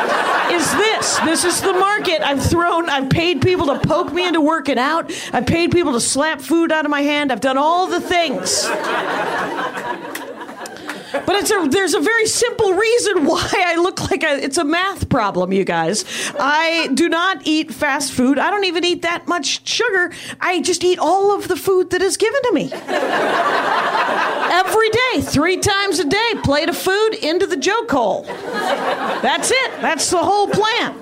[0.52, 1.18] is this.
[1.20, 2.22] This is the market.
[2.22, 2.90] I've thrown.
[2.90, 5.12] I've paid people to poke me into working out.
[5.32, 7.32] I've paid people to slap food out of my hand.
[7.32, 8.68] I've done all the things.
[11.14, 14.64] But it's a there's a very simple reason why I look like a, it's a
[14.64, 16.06] math problem, you guys.
[16.40, 18.40] I do not eat fast food.
[18.40, 20.12] I don't even eat that much sugar.
[20.42, 22.72] I just eat all of the food that is given to me.
[24.54, 28.24] Every day, three times a day, plate of food into the joke hole.
[28.24, 29.72] That's it.
[29.82, 31.00] That's the whole plan.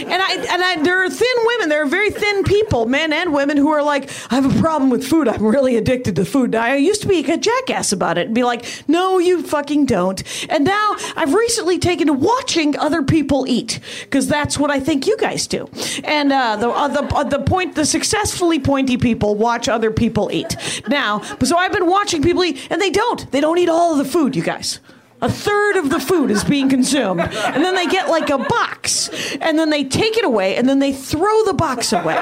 [0.00, 1.68] And I and I, there are thin women.
[1.68, 4.90] There are very thin people, men and women, who are like, I have a problem
[4.90, 5.28] with food.
[5.28, 6.54] I'm really addicted to food.
[6.54, 10.22] I used to be a jackass about it and be like, No, you fucking don't.
[10.50, 15.06] And now I've recently taken to watching other people eat because that's what I think
[15.06, 15.68] you guys do.
[16.04, 20.30] And uh, the uh, the uh, the point, the successfully pointy people watch other people
[20.32, 20.56] eat.
[20.88, 23.30] Now, so I've been watching people eat, and they don't.
[23.30, 24.80] They don't eat all of the food, you guys.
[25.22, 27.20] A third of the food is being consumed.
[27.20, 29.10] And then they get like a box.
[29.40, 32.16] And then they take it away and then they throw the box away.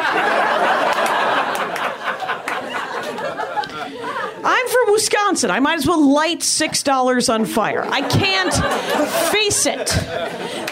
[4.44, 5.50] I'm Wisconsin.
[5.50, 7.84] I might as well light $6 on fire.
[7.84, 8.54] I can't
[9.32, 9.88] face it.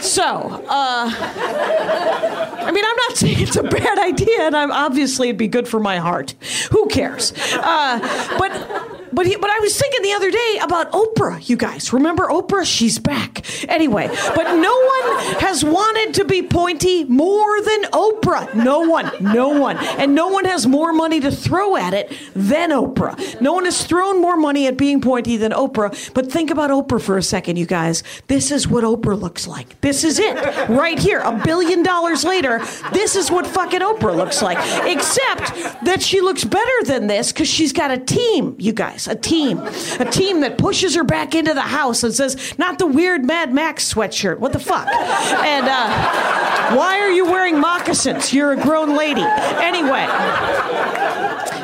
[0.02, 5.38] So, uh, I mean, I'm not saying it's a bad idea, and I'm obviously it'd
[5.38, 6.34] be good for my heart.
[6.70, 7.32] Who cares?
[7.54, 8.92] Uh, but.
[9.12, 11.90] But, he, but I was thinking the other day about Oprah, you guys.
[11.90, 12.66] Remember Oprah?
[12.66, 13.46] She's back.
[13.66, 18.54] Anyway, but no one has wanted to be pointy more than Oprah.
[18.54, 19.10] No one.
[19.20, 19.78] No one.
[19.78, 23.40] And no one has more money to throw at it than Oprah.
[23.40, 26.12] No one has thrown more money at being pointy than Oprah.
[26.14, 28.02] But think about Oprah for a second, you guys.
[28.28, 29.80] This is what Oprah looks like.
[29.80, 30.68] This is it.
[30.68, 31.20] Right here.
[31.20, 32.60] A billion dollars later,
[32.92, 34.58] this is what fucking Oprah looks like.
[34.86, 39.08] Except that she looks better than this because she's got a team, you guys.
[39.08, 39.58] A team.
[39.58, 43.52] A team that pushes her back into the house and says, not the weird Mad
[43.52, 44.38] Max sweatshirt.
[44.38, 44.86] What the fuck?
[44.88, 48.32] And uh, why are you wearing moccasins?
[48.32, 49.22] You're a grown lady.
[49.22, 50.06] Anyway.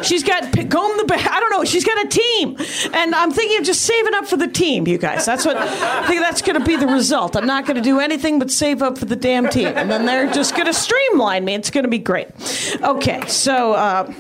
[0.02, 1.30] She's got comb the back.
[1.30, 1.64] I don't know.
[1.64, 2.56] She's got a team,
[2.92, 5.24] and I'm thinking of just saving up for the team, you guys.
[5.24, 6.20] That's what I think.
[6.20, 7.36] That's going to be the result.
[7.36, 10.06] I'm not going to do anything but save up for the damn team, and then
[10.06, 11.54] they're just going to streamline me.
[11.54, 12.28] It's going to be great.
[12.82, 13.72] Okay, so.
[13.72, 14.12] Uh,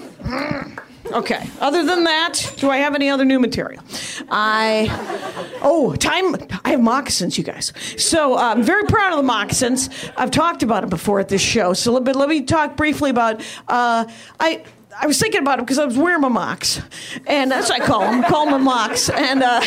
[1.12, 1.46] Okay.
[1.60, 3.82] Other than that, do I have any other new material?
[4.30, 4.88] I
[5.60, 6.36] oh time.
[6.64, 7.72] I have moccasins, you guys.
[7.98, 9.90] So uh, I'm very proud of the moccasins.
[10.16, 11.72] I've talked about them before at this show.
[11.74, 13.42] So let me, let me talk briefly about.
[13.68, 14.06] Uh,
[14.40, 14.64] I.
[15.00, 16.80] I was thinking about them because I was wearing my mocks,
[17.26, 18.22] and that's what I call them.
[18.24, 19.60] Call them my mocks, and uh,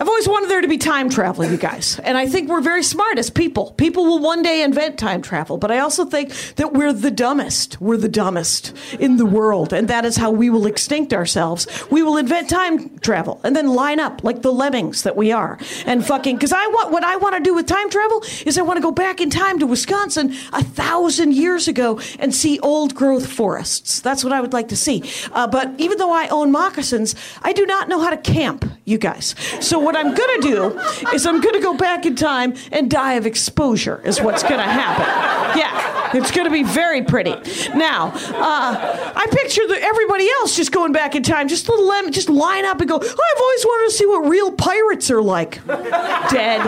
[0.00, 1.98] I've always wanted there to be time travel, you guys.
[2.04, 3.72] And I think we're very smart as people.
[3.72, 7.80] People will one day invent time travel, but I also think that we're the dumbest.
[7.80, 11.66] We're the dumbest in the world, and that is how we will extinct ourselves.
[11.90, 15.58] We will invent time travel and then line up like the lemmings that we are
[15.84, 16.36] and fucking.
[16.36, 18.82] Because I want what I want to do with time travel is I want to
[18.82, 24.00] go back in time to Wisconsin a thousand years ago and see old growth forests.
[24.00, 25.02] That's what I would like to see.
[25.32, 28.98] Uh, but even though I own moccasins, I do not know how to camp, you
[28.98, 29.34] guys.
[29.60, 30.78] So what I'm gonna do
[31.12, 34.00] is I'm gonna go back in time and die of exposure.
[34.04, 35.58] Is what's gonna happen.
[35.58, 37.34] Yeah, it's gonna be very pretty.
[37.74, 42.12] Now, uh, I picture the, everybody else just going back in time, just little lem-
[42.12, 42.96] just line up and go.
[42.96, 45.64] Oh, I've always wanted to see what real pirates are like.
[45.66, 46.60] Dead.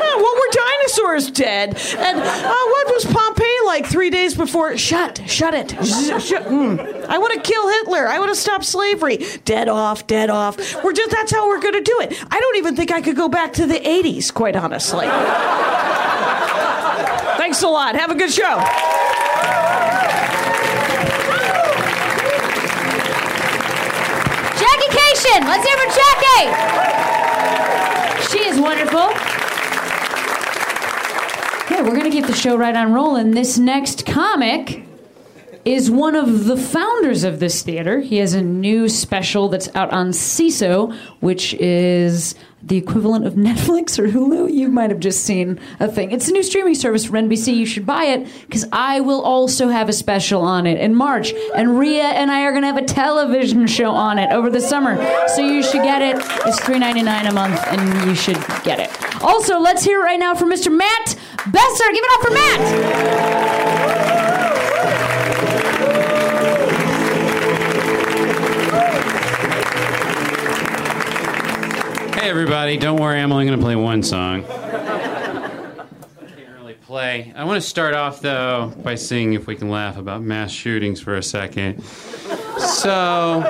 [0.00, 1.68] Oh, what were dinosaurs dead?
[1.98, 4.76] And uh, what was Pompeii like three days before?
[4.76, 5.70] Shut, shut it.
[5.70, 7.04] Shut, mm.
[7.06, 8.08] I want to kill Hitler.
[8.08, 9.18] I want to stop slavery.
[9.44, 10.82] Dead off, dead off.
[10.82, 12.24] We're just that's how we're going to do it.
[12.28, 15.06] I don't even think I could go back to the 80s, quite honestly.
[17.38, 17.94] Thanks a lot.
[17.94, 18.58] Have a good show.
[24.58, 25.46] Jackie Kashian!
[25.46, 26.50] Let's hear from Jackie!
[28.30, 29.12] She is wonderful.
[31.70, 33.30] Yeah, we're going to keep the show right on rolling.
[33.30, 34.82] This next comic
[35.72, 38.00] is one of the founders of this theater.
[38.00, 43.98] He has a new special that's out on Seeso, which is the equivalent of Netflix
[43.98, 44.52] or Hulu.
[44.52, 46.10] You might have just seen a thing.
[46.10, 47.54] It's a new streaming service for NBC.
[47.54, 51.32] You should buy it because I will also have a special on it in March.
[51.54, 54.60] And Rhea and I are going to have a television show on it over the
[54.60, 54.96] summer.
[55.28, 56.16] So you should get it.
[56.46, 58.90] It's $3.99 a month and you should get it.
[59.22, 60.74] Also, let's hear it right now from Mr.
[60.74, 61.84] Matt Besser.
[61.92, 64.27] Give it up for Matt.
[72.18, 74.42] Hey everybody, don't worry, I'm only going to play one song.
[74.42, 75.88] Can't
[76.58, 77.32] really play.
[77.36, 81.00] I want to start off though by seeing if we can laugh about mass shootings
[81.00, 81.80] for a second.
[82.58, 83.42] So,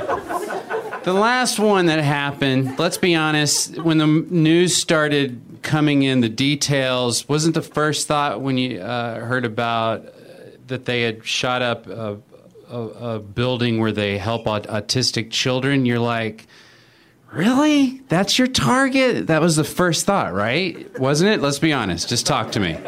[1.02, 6.28] the last one that happened, let's be honest, when the news started coming in, the
[6.28, 10.11] details wasn't the first thought when you uh, heard about uh,
[10.66, 12.18] that they had shot up a,
[12.68, 15.87] a, a building where they help aut- autistic children.
[15.87, 16.46] You're like,
[17.32, 18.00] Really?
[18.08, 19.26] That's your target?
[19.26, 20.98] That was the first thought, right?
[20.98, 21.40] Wasn't it?
[21.40, 22.08] Let's be honest.
[22.08, 22.78] Just talk to me.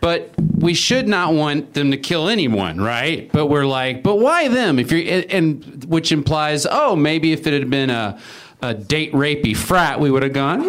[0.00, 3.30] But we should not want them to kill anyone, right?
[3.32, 4.78] But we're like, but why them?
[4.78, 8.18] If you're, and which implies, oh, maybe if it had been a,
[8.62, 10.62] a date rapey frat, we would have gone,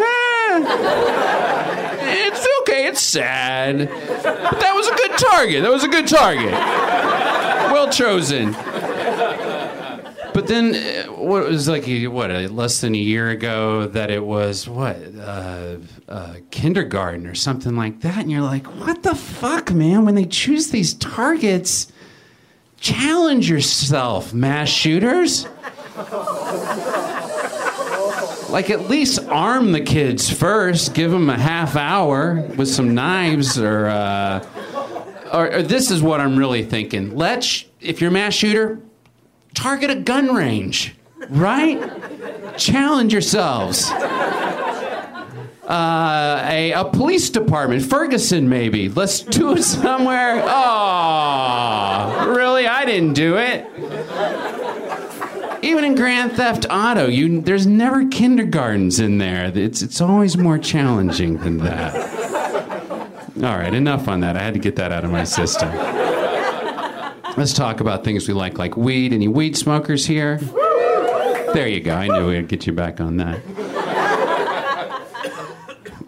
[2.08, 3.90] it's okay, it's sad.
[3.90, 5.64] But that was a good target.
[5.64, 6.52] That was a good target.
[7.72, 8.54] Well chosen.
[10.36, 14.12] But then, uh, what it was like, what, uh, less than a year ago, that
[14.12, 15.78] it was, what, uh,
[16.10, 18.18] uh, kindergarten or something like that.
[18.18, 20.04] And you're like, what the fuck, man?
[20.04, 21.90] When they choose these targets,
[22.82, 25.48] challenge yourself, mass shooters.
[28.50, 30.94] Like, at least arm the kids first.
[30.94, 34.46] Give them a half hour with some knives or, uh,
[35.32, 37.16] or, or this is what I'm really thinking.
[37.16, 38.82] Let's, if you're a mass shooter,
[39.56, 40.94] target a gun range,
[41.30, 41.82] right?
[42.58, 43.90] Challenge yourselves.
[45.68, 48.88] Uh, a, a police department, Ferguson, maybe.
[48.88, 50.44] Let's do it somewhere.
[50.46, 52.68] Oh, really?
[52.68, 53.66] I didn't do it.
[55.64, 59.52] Even in Grand Theft Auto, you there's never kindergartens in there.
[59.56, 61.96] It's it's always more challenging than that.
[63.38, 64.38] All right, enough on that.
[64.38, 65.70] I had to get that out of my system.
[67.38, 69.12] Let's talk about things we like, like weed.
[69.12, 70.38] Any weed smokers here?
[71.54, 71.94] There you go.
[71.94, 73.42] I knew we'd get you back on that.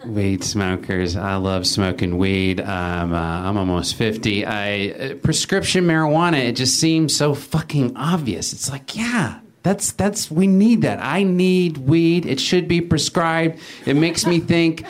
[0.06, 1.16] Weed smokers.
[1.16, 2.62] I love smoking weed.
[2.62, 4.46] Um, uh, I'm almost 50.
[4.46, 8.54] I, uh, prescription marijuana, it just seems so fucking obvious.
[8.54, 10.98] It's like, yeah, that's, that's, we need that.
[10.98, 12.24] I need weed.
[12.24, 13.58] It should be prescribed.
[13.84, 14.86] It makes me think,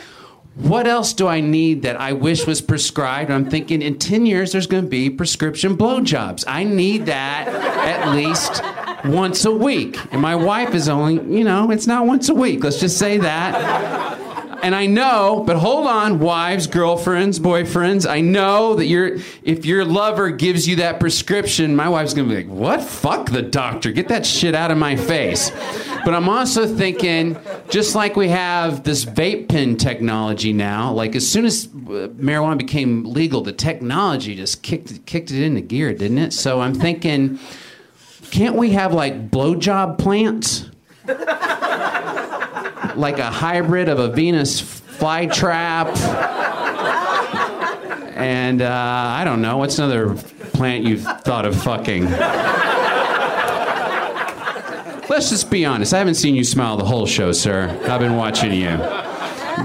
[0.59, 3.31] what else do I need that I wish was prescribed?
[3.31, 6.45] I'm thinking in 10 years there's going to be prescription blowjobs.
[6.47, 8.63] I need that at least
[9.05, 9.97] once a week.
[10.13, 12.65] And my wife is only, you know, it's not once a week.
[12.65, 14.19] Let's just say that.
[14.61, 18.09] And I know, but hold on, wives, girlfriends, boyfriends.
[18.09, 22.37] I know that you're, if your lover gives you that prescription, my wife's gonna be
[22.37, 22.83] like, what?
[22.83, 23.93] Fuck the doctor.
[23.93, 25.51] Get that shit out of my face.
[26.05, 27.39] But I'm also thinking,
[27.71, 32.59] just like we have this vape pen technology now, like as soon as uh, marijuana
[32.59, 36.33] became legal, the technology just kicked, kicked it into gear, didn't it?
[36.33, 37.39] So I'm thinking,
[38.31, 40.69] can't we have like blowjob plants?
[42.97, 45.97] Like a hybrid of a Venus flytrap.
[48.17, 50.15] And uh, I don't know, what's another
[50.53, 52.11] plant you've thought of fucking?
[55.09, 55.95] Let's just be honest.
[55.95, 57.69] I haven't seen you smile the whole show, sir.
[57.89, 58.79] I've been watching you.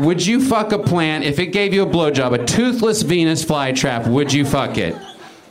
[0.06, 4.08] Would you fuck a plant if it gave you a blowjob, a toothless Venus flytrap?
[4.08, 4.96] Would you fuck it?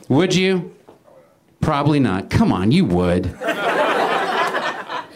[0.09, 0.73] Would you?
[1.61, 2.29] Probably not.
[2.29, 3.25] Come on, you would.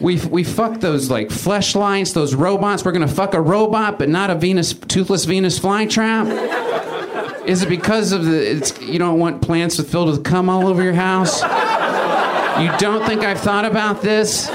[0.00, 2.84] We we fuck those like Fleshlights, those robots.
[2.84, 7.46] We're gonna fuck a robot, but not a Venus toothless Venus flytrap.
[7.46, 8.50] Is it because of the?
[8.50, 11.42] It's, you don't want plants filled with cum all over your house.
[11.42, 14.48] You don't think I've thought about this?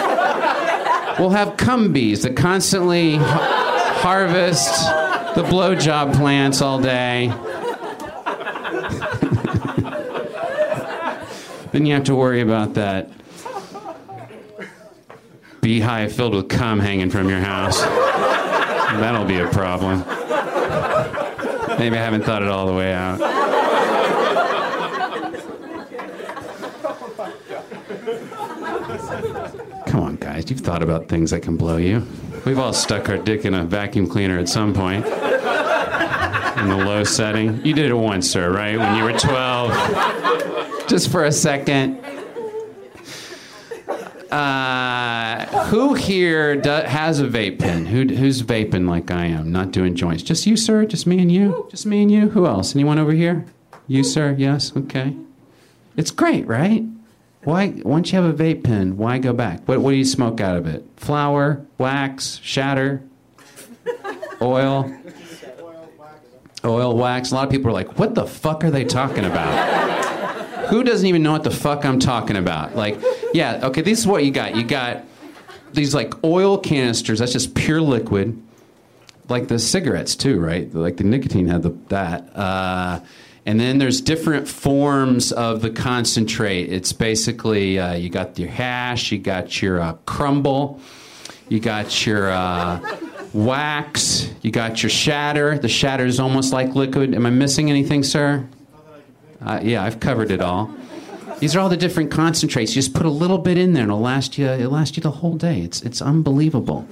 [1.19, 4.69] We'll have cum bees that constantly ha- harvest
[5.35, 7.27] the blowjob plants all day.
[11.71, 13.09] then you have to worry about that
[15.63, 17.81] beehive filled with cum hanging from your house.
[17.81, 19.99] That'll be a problem.
[21.79, 23.17] Maybe I haven't thought it all the way out.
[29.87, 30.49] Come on, guys.
[30.49, 32.05] You've thought about things that can blow you.
[32.45, 35.05] We've all stuck our dick in a vacuum cleaner at some point.
[35.05, 37.65] In the low setting.
[37.65, 38.77] You did it once, sir, right?
[38.77, 40.87] When you were 12.
[40.87, 42.03] Just for a second.
[44.33, 47.85] Uh, who here do, has a vape pen?
[47.85, 50.23] Who, who's vaping like I am, not doing joints?
[50.23, 50.87] Just you, sir?
[50.87, 51.67] Just me and you?
[51.69, 52.29] Just me and you?
[52.29, 52.73] Who else?
[52.73, 53.45] Anyone over here?
[53.87, 54.33] You, sir?
[54.35, 54.75] Yes?
[54.75, 55.15] Okay.
[55.97, 56.83] It's great, right?
[57.43, 59.61] Why, once you have a vape pen, why go back?
[59.67, 60.83] What, what do you smoke out of it?
[60.97, 63.03] Flour, wax, shatter,
[64.41, 64.91] oil?
[66.65, 67.31] Oil, wax.
[67.31, 70.69] A lot of people are like, what the fuck are they talking about?
[70.69, 72.75] Who doesn't even know what the fuck I'm talking about?
[72.75, 72.97] Like,
[73.33, 74.55] yeah, okay, this is what you got.
[74.55, 75.05] You got
[75.73, 78.41] these like oil canisters, that's just pure liquid.
[79.29, 80.73] Like the cigarettes too, right?
[80.73, 82.35] Like the nicotine had the, that.
[82.35, 82.99] Uh,
[83.45, 86.71] and then there's different forms of the concentrate.
[86.71, 90.79] It's basically uh, you got your hash, you got your uh, crumble,
[91.49, 92.79] you got your uh,
[93.33, 95.57] wax, you got your shatter.
[95.57, 97.13] The shatter is almost like liquid.
[97.13, 98.47] Am I missing anything, sir?
[99.41, 100.73] Uh, yeah, I've covered it all.
[101.39, 102.75] These are all the different concentrates.
[102.75, 105.03] You just put a little bit in there and it'll last you it'll last you
[105.03, 105.61] the whole day.
[105.61, 106.87] It's it's unbelievable.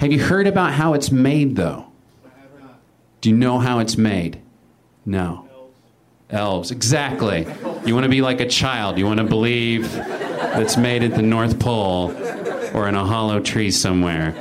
[0.00, 1.86] Have you heard about how it's made though?
[3.20, 4.40] Do you know how it's made?
[5.04, 5.48] No.
[6.30, 7.46] Elves, exactly.
[7.84, 8.98] You want to be like a child.
[8.98, 12.12] You want to believe it's made at the North Pole
[12.74, 14.32] or in a hollow tree somewhere.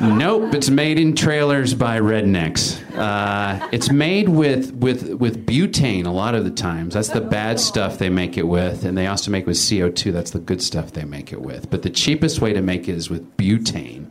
[0.00, 2.81] Nope, it's made in trailers by rednecks.
[2.94, 6.94] Uh, it's made with, with, with butane a lot of the times.
[6.94, 8.84] That's the bad stuff they make it with.
[8.84, 10.12] And they also make with CO2.
[10.12, 11.70] That's the good stuff they make it with.
[11.70, 14.10] But the cheapest way to make it is with butane.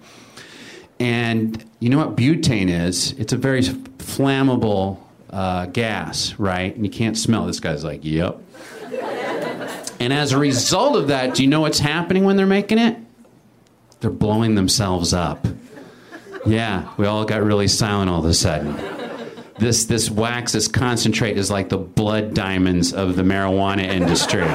[0.99, 3.13] And you know what butane is?
[3.13, 4.97] It's a very flammable
[5.29, 6.75] uh, gas, right?
[6.75, 7.45] And you can't smell.
[7.45, 8.39] This guy's like, yep.
[9.99, 12.97] And as a result of that, do you know what's happening when they're making it?
[13.99, 15.45] They're blowing themselves up.
[16.45, 18.75] Yeah, we all got really silent all of a sudden.
[19.59, 24.47] This, this wax, this concentrate is like the blood diamonds of the marijuana industry.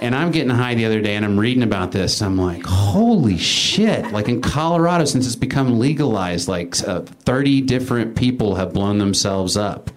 [0.00, 2.20] And I'm getting high the other day and I'm reading about this.
[2.20, 4.12] I'm like, holy shit.
[4.12, 9.56] Like in Colorado, since it's become legalized, like uh, 30 different people have blown themselves
[9.56, 9.90] up.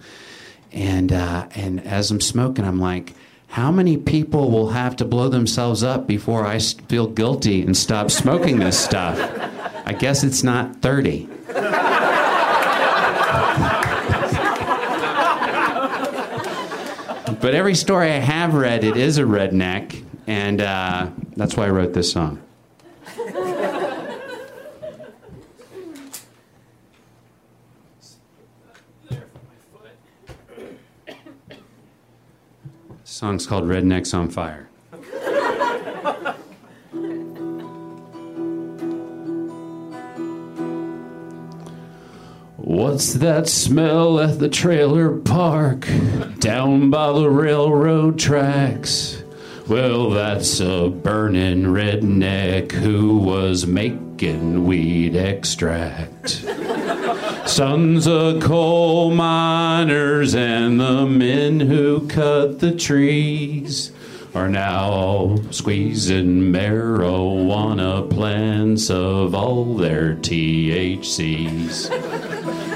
[0.72, 3.14] And, uh, and as I'm smoking, I'm like,
[3.48, 8.10] how many people will have to blow themselves up before I feel guilty and stop
[8.10, 9.18] smoking this stuff?
[9.90, 11.26] I guess it's not 30.
[17.40, 21.70] but every story I have read, it is a redneck, and uh, that's why I
[21.70, 22.40] wrote this song.
[33.02, 34.69] Song's called Rednecks on Fire.
[42.70, 45.88] What's that smell at the trailer park
[46.38, 49.24] down by the railroad tracks?
[49.66, 56.46] Well, that's a burning redneck who was making weed extract.
[57.48, 63.90] Sons of coal miners and the men who cut the trees
[64.32, 71.90] are now squeezing marijuana plants of all their THCs.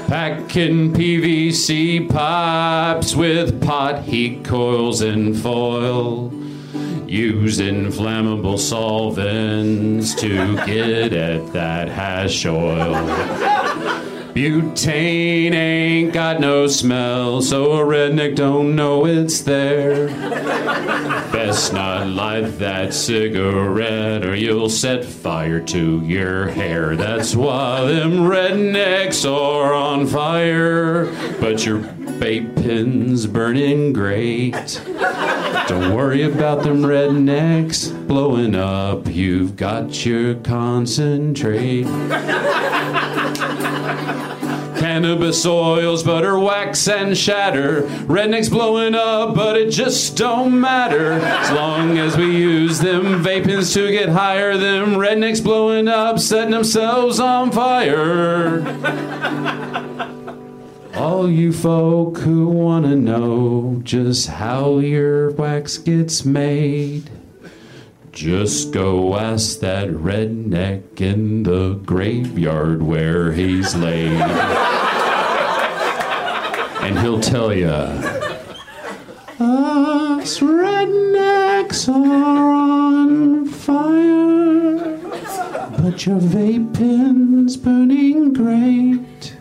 [0.07, 6.31] Packing PVC pipes with pot heat coils and foil.
[7.07, 12.93] Using flammable solvents to get at that hash oil.
[14.35, 20.07] Butane ain't got no smell, so a redneck don't know it's there.
[21.31, 26.97] Best not light that cigarette, or you'll set fire to your hair.
[26.97, 31.05] That's why them rednecks are on fire,
[31.39, 34.81] but your vape pen's burning great.
[35.69, 39.07] Don't worry about them rednecks blowing up.
[39.07, 41.85] You've got your concentrate.
[44.95, 47.81] Cannabis oils, butter, wax, and shatter.
[48.07, 51.11] Rednecks blowing up, but it just don't matter.
[51.11, 56.51] As long as we use them vapings to get higher, them rednecks blowing up, setting
[56.51, 58.61] themselves on fire.
[60.95, 67.09] All you folk who want to know just how your wax gets made,
[68.13, 74.74] just go ask that redneck in the graveyard where he's laid.
[76.85, 77.67] And he'll tell you.
[79.39, 84.97] Us rednecks are on fire,
[85.81, 89.35] but your vaping's burning great.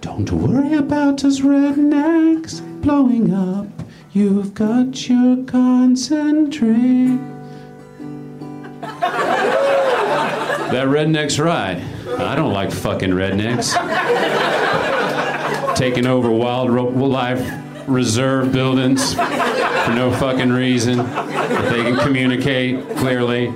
[0.00, 3.66] Don't worry about us rednecks blowing up.
[4.12, 7.18] You've got your concentrate.
[10.70, 11.82] that redneck's right.
[12.18, 13.74] I don't like fucking rednecks.
[15.78, 19.20] Taking over wildlife reserve buildings for
[19.94, 20.98] no fucking reason.
[20.98, 23.52] They can communicate clearly.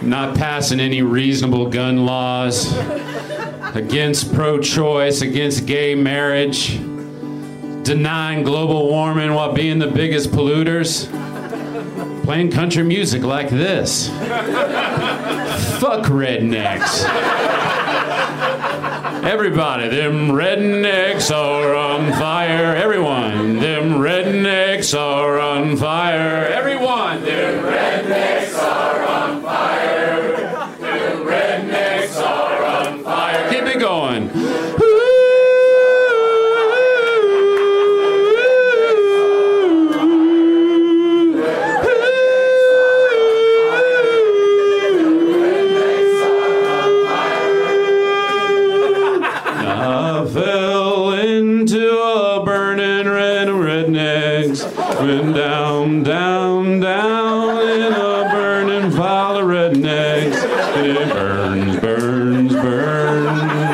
[0.00, 2.72] Not passing any reasonable gun laws
[3.74, 6.78] against pro choice, against gay marriage,
[7.82, 11.08] denying global warming while being the biggest polluters,
[12.24, 14.08] playing country music like this.
[15.80, 17.47] Fuck rednecks.
[19.28, 22.74] Everybody, them rednecks are on fire.
[22.74, 26.46] Everyone, them rednecks are on fire.
[26.46, 28.47] Everyone, them rednecks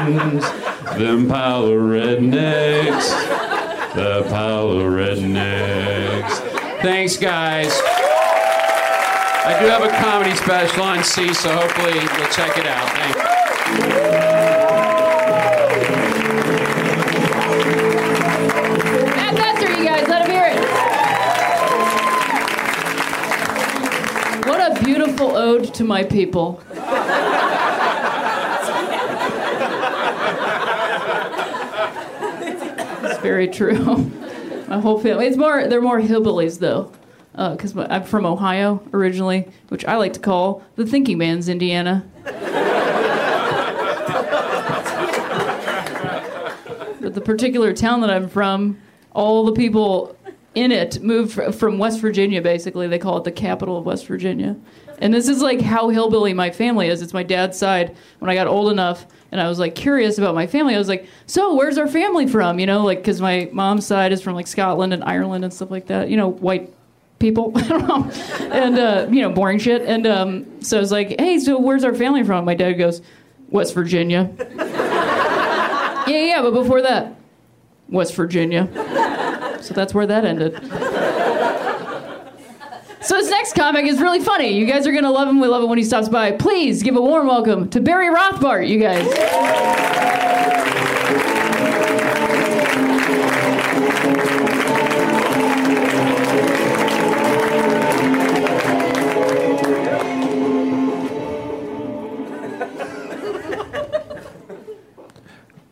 [0.04, 0.44] burns.
[0.98, 3.08] Them pile of rednecks.
[3.94, 6.38] The pile of rednecks.
[6.82, 7.72] Thanks, guys.
[9.46, 12.88] I do have a comedy special on Seeso, so hopefully you'll check it out.
[12.90, 14.34] Thanks.
[19.16, 20.58] Matt Besser, you guys, let him hear it.
[24.46, 26.62] What a beautiful ode to my people.
[33.24, 33.82] Very true.
[34.68, 35.26] My whole family.
[35.26, 35.66] It's more.
[35.66, 36.92] They're more hillbillies though,
[37.34, 42.06] uh, because I'm from Ohio originally, which I like to call the thinking man's Indiana.
[47.00, 48.78] but the particular town that I'm from,
[49.14, 50.14] all the people
[50.54, 52.42] in it moved from West Virginia.
[52.42, 54.54] Basically, they call it the capital of West Virginia.
[54.98, 57.00] And this is like how hillbilly my family is.
[57.00, 57.96] It's my dad's side.
[58.18, 60.86] When I got old enough and I was like curious about my family, I was
[60.86, 64.34] like, "So, where's our family from?" You know, like because my mom's side is from
[64.36, 66.08] like Scotland and Ireland and stuff like that.
[66.08, 66.72] You know, white
[67.18, 67.52] people.
[68.54, 69.82] And uh, you know, boring shit.
[69.82, 73.02] And um, so I was like, "Hey, so where's our family from?" My dad goes,
[73.48, 77.16] "West Virginia." yeah, yeah, but before that,
[77.88, 78.68] West Virginia.
[79.60, 80.54] So that's where that ended.
[83.04, 84.52] So his next comic is really funny.
[84.56, 85.38] You guys are gonna love him.
[85.38, 86.32] We love it when he stops by.
[86.32, 89.04] Please give a warm welcome to Barry Rothbart, you guys.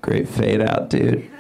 [0.03, 1.31] Great fade out, dude.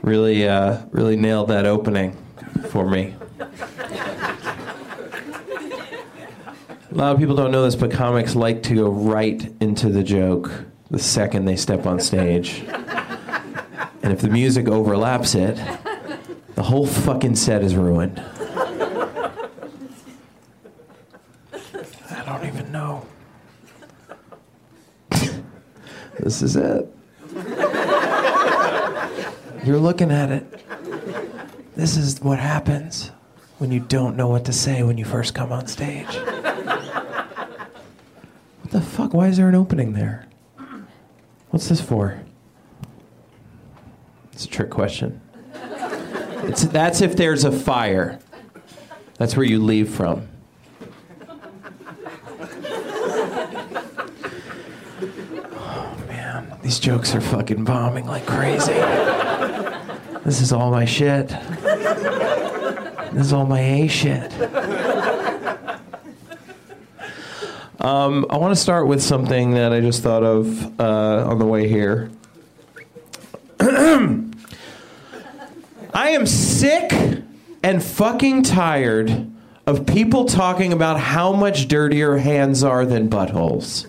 [0.00, 2.16] really, uh, really nailed that opening
[2.68, 3.14] for me.
[6.90, 10.02] A lot of people don't know this, but comics like to go right into the
[10.02, 12.64] joke the second they step on stage.
[14.02, 15.56] And if the music overlaps it,
[16.56, 18.20] the whole fucking set is ruined.
[21.52, 23.06] I don't even know.
[26.18, 26.92] this is it.
[29.64, 30.60] You're looking at it.
[31.80, 33.10] This is what happens
[33.56, 36.14] when you don't know what to say when you first come on stage.
[36.14, 36.34] What
[38.68, 39.14] the fuck?
[39.14, 40.26] Why is there an opening there?
[41.48, 42.20] What's this for?
[44.34, 45.22] It's a trick question.
[46.42, 48.18] It's, that's if there's a fire.
[49.14, 50.28] That's where you leave from.
[55.54, 58.74] Oh man, these jokes are fucking bombing like crazy.
[60.26, 61.34] This is all my shit.
[63.12, 64.32] This is all my A shit.
[67.80, 71.46] Um, I want to start with something that I just thought of uh, on the
[71.46, 72.10] way here.
[73.60, 74.20] I
[75.94, 76.92] am sick
[77.62, 79.32] and fucking tired
[79.66, 83.86] of people talking about how much dirtier hands are than buttholes.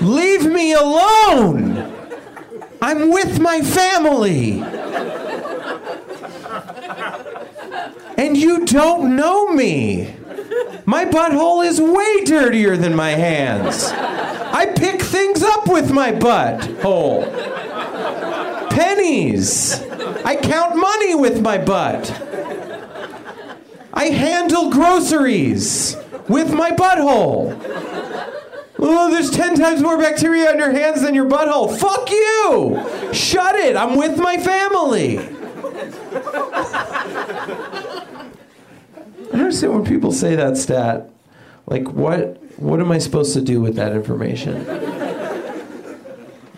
[0.00, 1.67] Leave me alone!
[2.88, 4.62] I'm with my family!
[8.16, 10.14] And you don't know me!
[10.86, 13.90] My butthole is way dirtier than my hands!
[13.92, 17.28] I pick things up with my butthole!
[18.70, 19.82] Pennies!
[20.24, 22.10] I count money with my butt!
[23.92, 25.94] I handle groceries
[26.26, 27.52] with my butthole!
[28.80, 31.76] Oh, there's 10 times more bacteria on your hands than your butthole.
[31.78, 33.12] Fuck you!
[33.12, 33.76] Shut it!
[33.76, 35.18] I'm with my family!
[39.30, 41.10] I understand when people say that stat.
[41.66, 44.64] Like, what, what am I supposed to do with that information?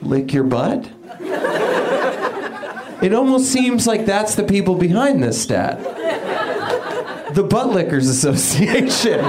[0.03, 0.89] Lick your butt?
[3.03, 5.83] It almost seems like that's the people behind this stat.
[7.35, 9.25] The Butt Lickers Association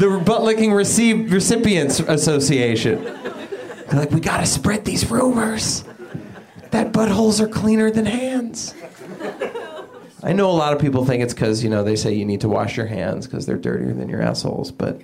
[0.00, 3.04] the butt licking receive recipients association.
[3.04, 5.84] They're like, we gotta spread these rumors
[6.70, 8.74] that buttholes are cleaner than hands.
[10.22, 12.40] I know a lot of people think it's because you know they say you need
[12.40, 15.02] to wash your hands because they're dirtier than your assholes, but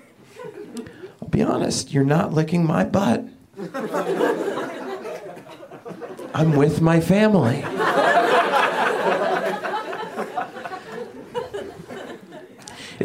[1.20, 3.22] I'll be honest, you're not licking my butt.
[6.34, 7.62] I'm with my family.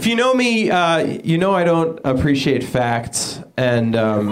[0.01, 4.29] If you know me, uh, you know I don't appreciate facts, and um,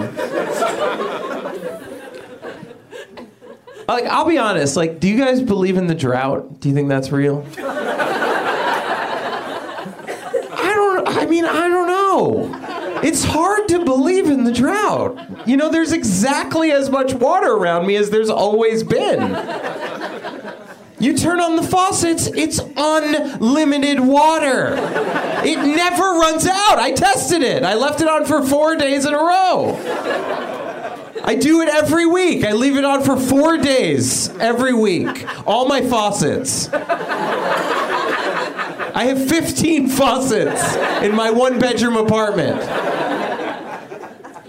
[3.86, 4.74] like I'll be honest.
[4.74, 6.58] Like, do you guys believe in the drought?
[6.58, 7.46] Do you think that's real?
[10.50, 11.06] I don't.
[11.06, 13.00] I mean, I don't know.
[13.04, 15.46] It's hard to believe in the drought.
[15.46, 19.20] You know, there's exactly as much water around me as there's always been.
[21.00, 24.74] You turn on the faucets, it's unlimited water.
[25.42, 26.78] It never runs out.
[26.78, 27.62] I tested it.
[27.62, 29.78] I left it on for four days in a row.
[31.24, 32.44] I do it every week.
[32.44, 35.26] I leave it on for four days every week.
[35.46, 36.68] All my faucets.
[38.92, 42.60] I have 15 faucets in my one bedroom apartment.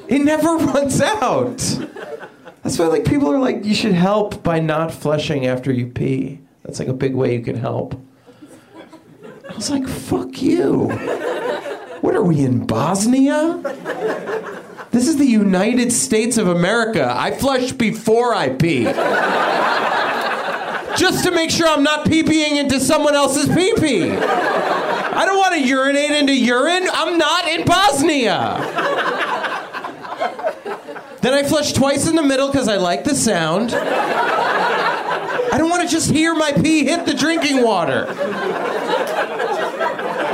[0.10, 1.62] It never runs out.
[2.64, 6.40] That's why like people are like you should help by not flushing after you pee.
[6.64, 8.00] That's like a big way you can help.
[9.50, 10.90] I was like, fuck you.
[12.02, 13.60] What are we in Bosnia?
[14.92, 17.14] This is the United States of America.
[17.16, 18.84] I flush before I pee.
[20.98, 24.12] Just to make sure I'm not pee-peeing into someone else's pee-pee.
[24.12, 26.88] I don't want to urinate into urine.
[26.92, 28.58] I'm not in Bosnia.
[31.22, 33.74] Then I flush twice in the middle because I like the sound.
[33.74, 38.08] I don't want to just hear my pee hit the drinking water.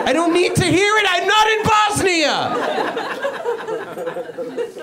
[0.05, 1.05] I don't need to hear it.
[1.09, 2.77] I'm not in Bosnia.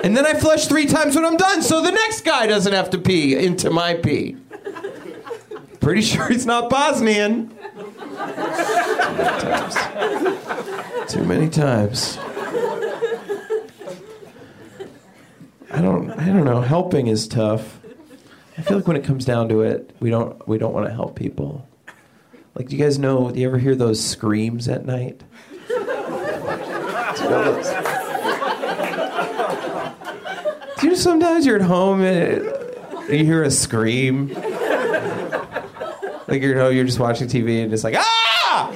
[0.04, 2.90] And then I flush three times when I'm done so the next guy doesn't have
[2.90, 4.36] to pee into my pee.
[5.80, 7.48] Pretty sure he's not Bosnian.
[11.08, 12.18] Too many times.
[15.74, 16.60] I don't I don't know.
[16.60, 17.80] Helping is tough.
[18.56, 20.94] I feel like when it comes down to it, we don't we don't want to
[20.94, 21.66] help people.
[22.54, 25.20] Like do you guys know do you ever hear those screams at night?
[25.68, 25.74] Do
[30.82, 30.94] you know?
[30.94, 32.44] Sometimes you're at home and
[33.08, 34.28] you hear a scream?
[36.28, 38.70] Like you know you're just watching TV and it's like ah!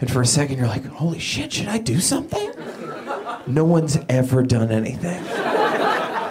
[0.00, 2.50] And for a second you're like, holy shit, should I do something?
[3.46, 5.22] No one's ever done anything.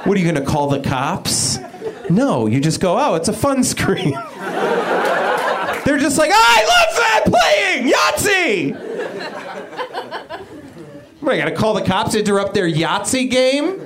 [0.04, 1.60] What are you gonna call the cops?
[2.10, 4.12] No, you just go, oh, it's a fun screen.
[5.86, 8.76] They're just like, I love that playing Yahtzee!
[11.22, 13.86] What, I gotta call the cops to interrupt their Yahtzee game?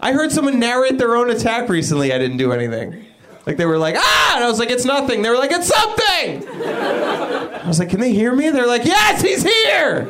[0.00, 2.12] I heard someone narrate their own attack recently.
[2.12, 3.04] I didn't do anything.
[3.46, 4.32] Like they were like, ah!
[4.36, 5.22] And I was like, it's nothing.
[5.22, 6.48] They were like, it's something!
[6.68, 8.50] I was like, can they hear me?
[8.50, 10.08] They're like, yes, he's here!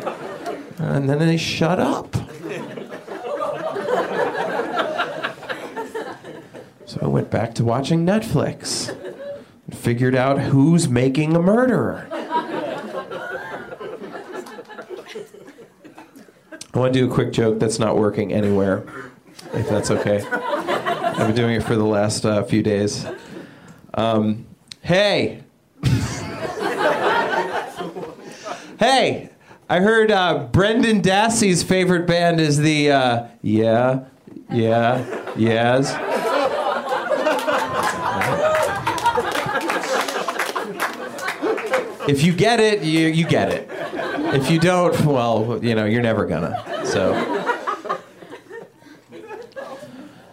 [0.79, 2.17] And then they shut up.
[6.99, 8.89] So I went back to watching Netflix
[9.67, 12.09] and figured out who's making a murderer.
[16.75, 18.85] I want to do a quick joke that's not working anywhere,
[19.53, 20.23] if that's okay.
[20.27, 23.07] I've been doing it for the last uh, few days.
[23.95, 24.47] Um,
[24.83, 25.45] hey!
[28.81, 29.31] hey!
[29.69, 34.05] I heard uh, Brendan Dassey's favorite band is the uh, Yeah,
[34.51, 35.05] Yeah,
[35.37, 36.08] Yeahs.
[42.09, 43.69] If you get it, you, you get it.
[44.35, 46.65] If you don't, well, you know, you're never gonna.
[46.87, 47.15] So.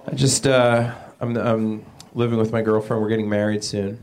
[0.08, 3.04] I just, uh, I'm, I'm living with my girlfriend.
[3.04, 4.00] We're getting married soon.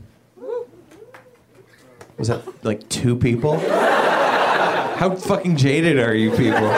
[2.19, 3.57] Was that like two people?
[3.57, 6.71] How fucking jaded are you people?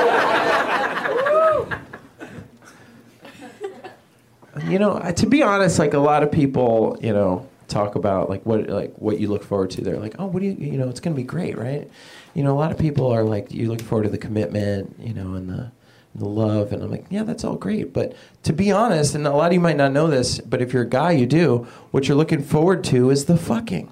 [4.70, 8.46] You know, to be honest, like a lot of people, you know, talk about like
[8.46, 9.82] what like what you look forward to.
[9.82, 11.90] They're like, oh, what do you, you know, it's gonna be great, right?
[12.34, 15.14] You know, a lot of people are like, you look forward to the commitment, you
[15.14, 15.72] know, and the
[16.16, 17.92] the love, and I'm like, yeah, that's all great.
[17.92, 20.72] But to be honest, and a lot of you might not know this, but if
[20.72, 21.68] you're a guy, you do.
[21.92, 23.92] What you're looking forward to is the fucking.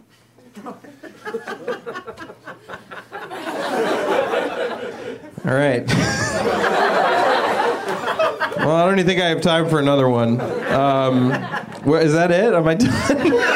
[5.45, 5.85] All right.
[8.57, 10.39] well, I don't even think I have time for another one.
[10.39, 11.27] Um,
[12.13, 12.53] that it?
[12.53, 13.49] Am I done?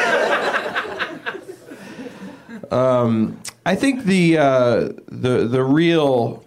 [2.70, 6.44] um, I think the uh, the the real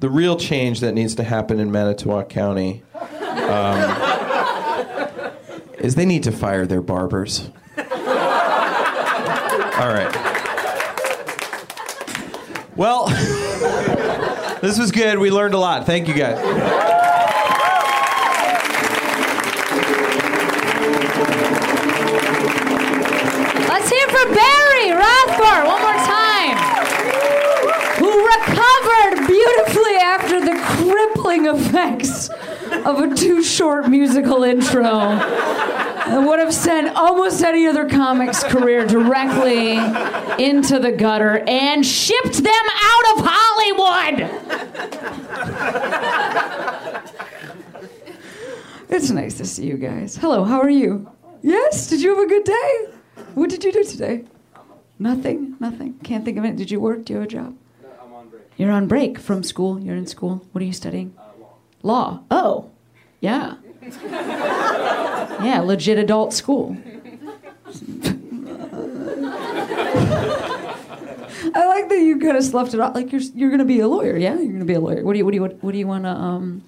[0.00, 3.96] the real change that needs to happen in Manitowoc County um,
[5.78, 7.50] is they need to fire their barbers.
[7.78, 7.84] All
[9.88, 10.16] right.
[12.76, 13.08] Well,
[14.62, 15.18] this was good.
[15.18, 15.84] We learned a lot.
[15.84, 16.89] Thank you guys.
[30.10, 32.28] After the crippling effects
[32.84, 34.82] of a too short musical intro.
[34.82, 39.74] that would have sent almost any other comic's career directly
[40.44, 44.30] into the gutter and shipped them out of Hollywood.
[48.88, 50.16] It's nice to see you guys.
[50.16, 51.08] Hello, how are you?
[51.42, 52.88] Yes, did you have a good day?
[53.34, 54.24] What did you do today?
[54.98, 56.00] Nothing, nothing.
[56.02, 56.56] Can't think of it.
[56.56, 57.04] Did you work?
[57.04, 57.56] Do you have a job?
[58.60, 59.06] I'm on break.
[59.06, 59.80] You're on break from school.
[59.80, 60.44] You're in school.
[60.52, 61.14] What are you studying?
[61.82, 62.20] law.
[62.20, 62.22] law.
[62.30, 62.70] Oh,
[63.20, 63.54] yeah.
[65.42, 66.76] yeah, legit adult school.
[71.52, 72.94] I like that you kind of sloughed it off.
[72.94, 74.16] Like you're you're gonna be a lawyer.
[74.16, 75.02] Yeah, you're gonna be a lawyer.
[75.02, 76.62] What do you what do you what, what do you want to um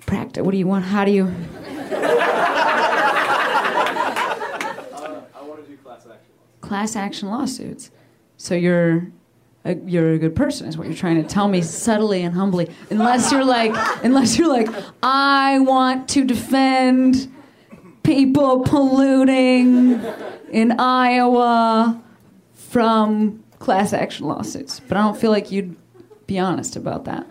[0.00, 0.44] practice?
[0.44, 0.84] What do you want?
[0.84, 1.24] How do you?
[1.26, 1.34] I
[5.42, 6.32] want to do class action.
[6.60, 7.90] class action lawsuits.
[8.36, 9.10] So you're
[9.64, 12.70] a, you're a good person, is what you're trying to tell me subtly and humbly.
[12.90, 13.72] Unless you're like,
[14.04, 14.68] unless you're like,
[15.02, 17.32] I want to defend
[18.02, 20.02] people polluting
[20.50, 22.02] in Iowa
[22.54, 24.80] from class action lawsuits.
[24.80, 25.76] But I don't feel like you'd
[26.26, 27.26] be honest about that.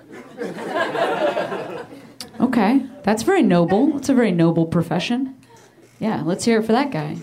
[2.39, 3.97] Okay, that's very noble.
[3.97, 5.35] It's a very noble profession.
[5.99, 7.17] Yeah, let's hear it for that guy.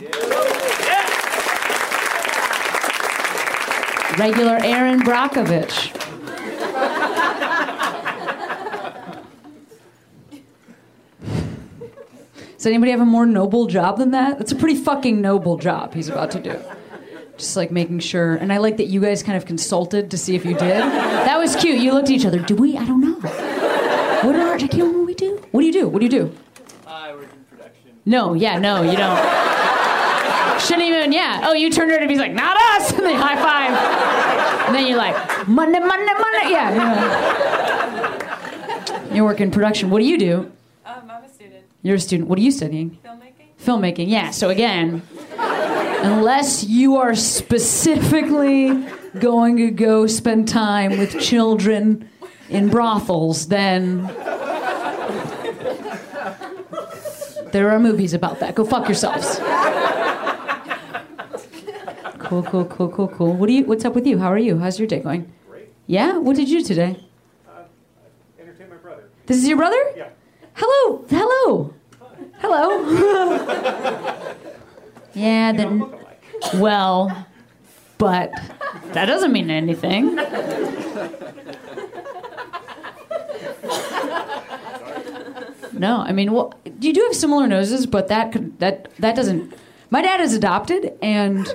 [4.18, 5.92] Regular Erin Brockovich.
[12.56, 14.38] Does anybody have a more noble job than that?
[14.38, 16.58] That's a pretty fucking noble job he's about to do.
[17.36, 18.34] Just like making sure.
[18.34, 20.80] And I like that you guys kind of consulted to see if you did.
[20.80, 21.78] That was cute.
[21.78, 22.38] You looked at each other.
[22.40, 22.78] Do we?
[22.78, 23.14] I don't know.
[24.26, 25.36] What are, remember what we do.
[25.50, 25.88] What do you do?
[25.88, 26.34] What do you do?
[26.86, 27.90] I work in production.
[28.06, 30.60] No, yeah, no, you don't.
[30.60, 31.42] Shouldn't even, yeah.
[31.44, 32.92] Oh, you turned around and he's like, not us!
[32.96, 34.05] And they high five.
[34.66, 36.50] And then you're like, Monday, Monday, Monday.
[36.50, 36.74] Yeah.
[36.74, 38.06] yeah.
[39.14, 39.90] You work in production.
[39.90, 40.52] What do you do?
[40.84, 41.64] Um, I'm a student.
[41.82, 42.28] You're a student.
[42.28, 42.98] What are you studying?
[43.04, 43.48] Filmmaking?
[43.64, 44.30] Filmmaking, yeah.
[44.30, 45.02] So again,
[45.38, 48.84] unless you are specifically
[49.20, 52.10] going to go spend time with children
[52.48, 54.02] in brothels, then
[57.52, 58.54] there are movies about that.
[58.54, 59.38] Go fuck yourselves.
[62.26, 63.34] Cool, cool, cool, cool, cool.
[63.34, 63.64] What do you?
[63.64, 64.18] What's up with you?
[64.18, 64.58] How are you?
[64.58, 65.32] How's your day going?
[65.48, 65.68] Great.
[65.86, 66.18] Yeah.
[66.18, 66.98] What did you do today?
[67.48, 67.62] Uh,
[68.40, 69.04] entertain my brother.
[69.26, 69.80] This is your brother?
[69.96, 70.08] Yeah.
[70.54, 71.74] Hello, hello,
[72.38, 72.82] hello.
[75.14, 75.52] yeah.
[75.52, 75.94] You Then.
[76.54, 77.26] Well,
[77.96, 78.32] but
[78.92, 80.16] that doesn't mean anything.
[85.72, 89.54] No, I mean, well, you do have similar noses, but that could, that that doesn't.
[89.90, 91.46] My dad is adopted, and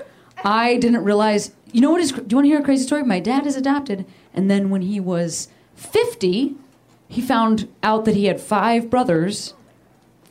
[0.44, 1.52] I didn't realize.
[1.72, 2.12] You know what is?
[2.12, 3.04] Do you want to hear a crazy story?
[3.04, 6.56] My dad is adopted, and then when he was fifty,
[7.08, 9.54] he found out that he had five brothers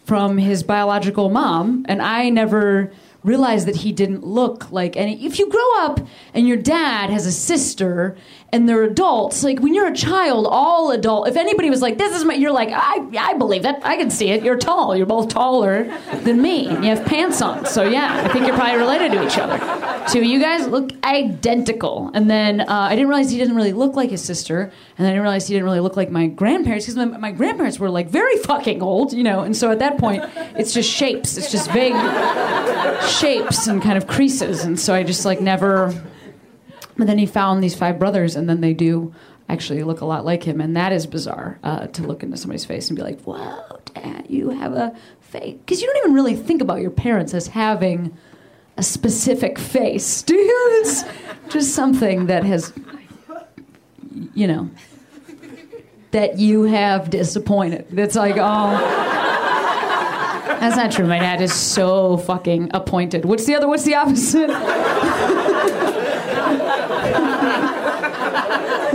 [0.04, 2.92] from his biological mom, and I never
[3.22, 5.24] realized that he didn't look like any.
[5.24, 6.00] If you grow up
[6.32, 8.16] and your dad has a sister
[8.52, 11.28] and they're adults, like when you're a child, all adult.
[11.28, 13.76] If anybody was like, "This is my," you're like, "I, I believe it.
[13.82, 14.42] I can see it.
[14.42, 14.96] You're tall.
[14.96, 15.84] You're both taller
[16.22, 17.66] than me, you have pants on.
[17.66, 19.58] So yeah, I think you're probably related to each other.
[20.10, 20.22] Too.
[20.22, 22.10] You guys look identical.
[22.14, 25.10] And then uh, I didn't realize he didn't really look like his sister, and I
[25.10, 28.08] didn't realize he didn't really look like my grandparents because my, my grandparents were like
[28.08, 29.40] very fucking old, you know.
[29.40, 30.24] And so at that point,
[30.56, 31.36] it's just shapes.
[31.36, 31.94] It's just vague
[33.08, 34.64] shapes and kind of creases.
[34.64, 35.94] And so I just like never.
[37.00, 39.14] But then he found these five brothers, and then they do
[39.48, 42.66] actually look a lot like him, and that is bizarre uh, to look into somebody's
[42.66, 46.36] face and be like, "Whoa, Dad, you have a face," because you don't even really
[46.36, 48.14] think about your parents as having
[48.76, 50.82] a specific face, do you?
[50.82, 51.04] It's
[51.48, 52.70] just something that has,
[54.34, 54.68] you know,
[56.10, 57.86] that you have disappointed.
[57.90, 59.06] That's like, oh.
[60.60, 61.06] That's not true.
[61.06, 63.24] My dad is so fucking appointed.
[63.24, 63.66] What's the other?
[63.66, 64.50] What's the opposite?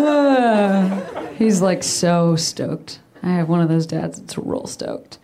[1.38, 3.00] He's like so stoked.
[3.24, 5.18] I have one of those dads that's real stoked.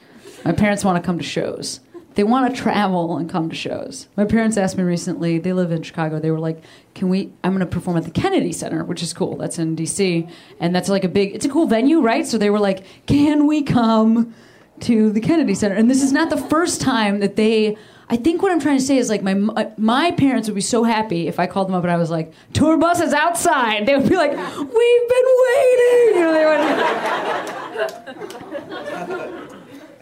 [0.44, 1.82] My parents want to come to shows.
[2.16, 4.08] They want to travel and come to shows.
[4.18, 6.20] My parents asked me recently, they live in Chicago.
[6.20, 6.62] They were like,
[6.94, 9.38] "Can we I'm going to perform at the Kennedy Center, which is cool.
[9.38, 10.30] That's in DC,
[10.60, 12.26] and that's like a big it's a cool venue, right?
[12.26, 14.34] So they were like, "Can we come
[14.82, 17.78] to the Kennedy Center?" And this is not the first time that they
[18.12, 20.60] I think what I'm trying to say is like my uh, my parents would be
[20.60, 23.86] so happy if I called them up and I was like, "Tour bus is outside."
[23.86, 26.46] They would be like, "We've been waiting." You know, they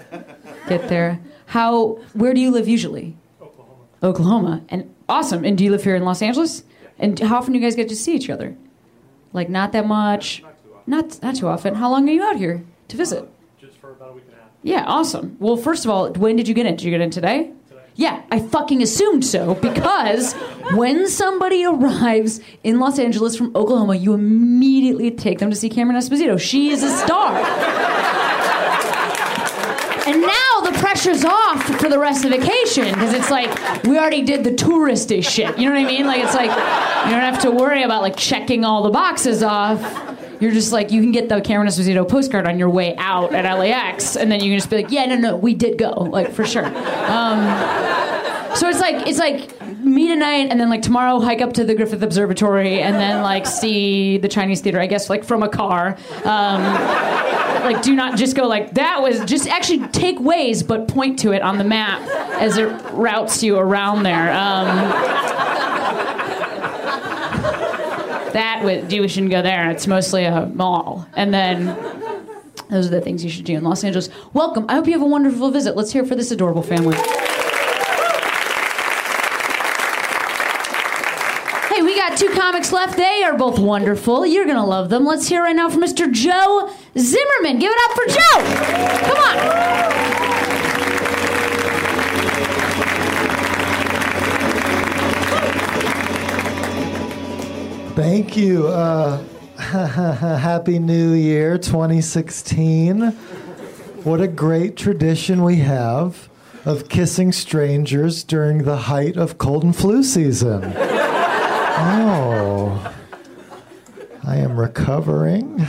[0.09, 0.27] would
[0.69, 1.19] get there.
[1.45, 1.99] How?
[2.13, 3.15] Where do you live usually?
[3.39, 3.75] Oklahoma.
[4.01, 4.63] Oklahoma.
[4.69, 5.45] And awesome.
[5.45, 6.63] And do you live here in Los Angeles?
[6.97, 8.57] And how often do you guys get to see each other?
[9.33, 10.41] Like not that much.
[10.41, 10.91] Not too often.
[10.91, 11.75] Not not too often.
[11.75, 13.23] How long are you out here to visit?
[13.23, 13.27] Uh,
[13.61, 14.49] just for about a week and a half.
[14.63, 15.37] Yeah, awesome.
[15.39, 16.75] Well, first of all, when did you get in?
[16.75, 17.51] Did you get in today?
[17.99, 20.31] Yeah, I fucking assumed so because
[20.73, 25.99] when somebody arrives in Los Angeles from Oklahoma, you immediately take them to see Cameron
[25.99, 26.39] Esposito.
[26.39, 27.35] She is a star.
[30.07, 34.21] And now the pressure's off for the rest of vacation because it's like we already
[34.21, 35.57] did the touristy shit.
[35.57, 36.07] You know what I mean?
[36.07, 39.81] Like it's like you don't have to worry about like checking all the boxes off.
[40.39, 43.43] You're just like you can get the Cameron Esposito postcard on your way out at
[43.59, 46.31] LAX, and then you can just be like, yeah, no, no, we did go, like
[46.31, 46.65] for sure.
[46.65, 47.88] Um,
[48.59, 51.73] so it's like it's like meet tonight, and then like tomorrow hike up to the
[51.73, 54.81] Griffith Observatory, and then like see the Chinese theater.
[54.81, 55.97] I guess like from a car.
[56.25, 56.61] Um,
[57.63, 61.31] like do not just go like that was just actually take ways but point to
[61.31, 62.01] it on the map
[62.41, 64.29] as it routes you around there.
[64.33, 64.67] Um,
[68.33, 69.69] that with you shouldn't go there.
[69.71, 71.07] It's mostly a mall.
[71.13, 71.65] And then
[72.69, 74.09] those are the things you should do in los angeles.
[74.33, 74.65] Welcome.
[74.67, 75.77] I hope you have a wonderful visit.
[75.77, 76.97] Let's hear it for this adorable family
[81.79, 82.97] Hey, we got two comics left.
[82.97, 84.25] They are both wonderful.
[84.25, 85.05] You're going to love them.
[85.05, 86.11] Let's hear right now from Mr.
[86.11, 87.59] Joe Zimmerman.
[87.59, 88.41] Give it up for Joe.
[89.05, 89.37] Come on.
[97.93, 98.67] Thank you.
[98.67, 99.23] Uh,
[99.57, 103.11] Happy New Year 2016.
[104.03, 106.29] What a great tradition we have
[106.65, 110.98] of kissing strangers during the height of cold and flu season.
[111.81, 112.93] Oh,
[114.27, 115.65] I am recovering.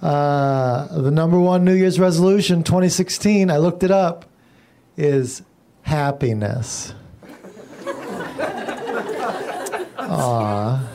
[0.00, 4.24] Uh, the number one New Year's resolution 2016, I looked it up,
[4.96, 5.42] is
[5.82, 6.94] happiness.
[9.98, 10.88] Aw.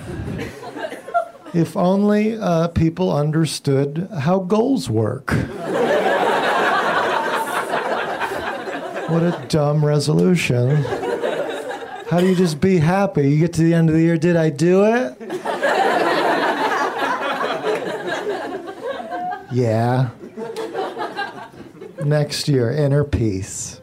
[1.54, 5.32] If only uh, people understood how goals work.
[9.10, 11.01] what a dumb resolution.
[12.12, 13.32] How do you just be happy?
[13.32, 15.16] You get to the end of the year, did I do it?
[19.54, 20.10] yeah.
[22.04, 23.80] Next year, inner peace.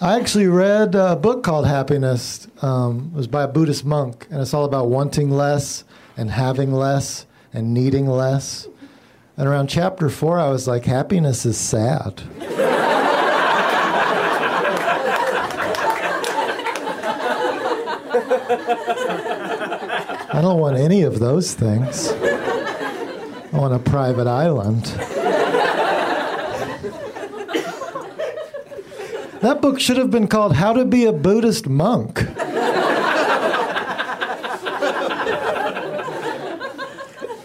[0.00, 2.48] I actually read a book called Happiness.
[2.60, 5.84] Um, it was by a Buddhist monk, and it's all about wanting less
[6.16, 8.66] and having less and needing less.
[9.36, 12.24] And around chapter four, I was like, happiness is sad.
[20.30, 22.08] I don't want any of those things.
[22.10, 24.84] I want a private island.
[29.40, 32.24] That book should have been called How to Be a Buddhist Monk.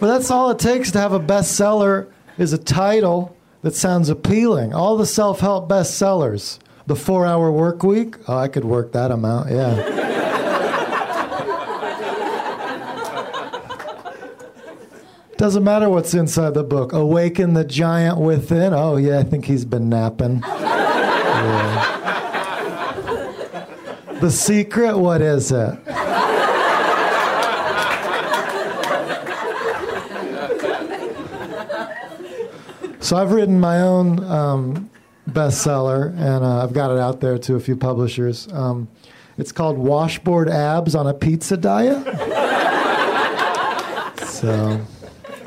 [0.00, 4.74] that's all it takes to have a bestseller is a title that sounds appealing.
[4.74, 6.58] All the self-help bestsellers.
[6.86, 8.16] The 4-hour work week?
[8.28, 9.50] Oh, I could work that amount.
[9.50, 10.03] Yeah.
[15.44, 16.94] Doesn't matter what's inside the book.
[16.94, 18.72] Awaken the giant within.
[18.72, 20.40] Oh, yeah, I think he's been napping.
[20.40, 22.00] Yeah.
[24.22, 25.78] The secret, what is it?
[33.00, 34.88] So I've written my own um,
[35.28, 38.50] bestseller, and uh, I've got it out there to a few publishers.
[38.50, 38.88] Um,
[39.36, 42.02] it's called Washboard Abs on a Pizza Diet.
[44.26, 44.80] so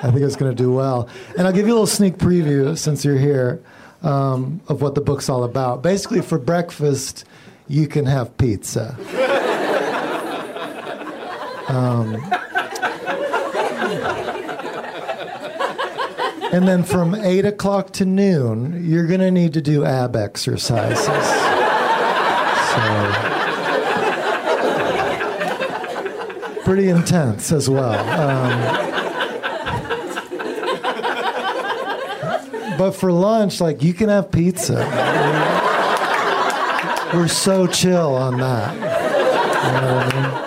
[0.04, 1.10] I think it's going to do well.
[1.38, 3.62] And I'll give you a little sneak preview since you're here
[4.04, 5.82] um, of what the book's all about.
[5.82, 7.26] Basically, for breakfast,
[7.68, 8.96] you can have pizza.
[11.68, 12.16] Um,
[16.54, 21.06] and then from 8 o'clock to noon, you're going to need to do ab exercises.
[22.72, 22.80] So,
[26.64, 28.00] pretty intense as well.
[28.20, 28.97] Um,
[32.78, 34.76] but for lunch, like you can have pizza.
[37.14, 38.74] We're so chill on that.
[38.76, 40.44] You know I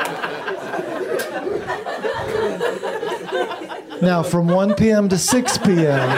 [3.97, 4.01] mean?
[4.03, 5.09] Now, from 1 p.m.
[5.11, 6.11] to 6 p.m.,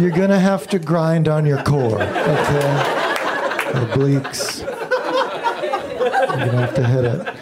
[0.00, 2.84] you're to have to grind on your core, okay?
[3.72, 4.60] Obliques.
[4.60, 7.34] You're to have to hit it.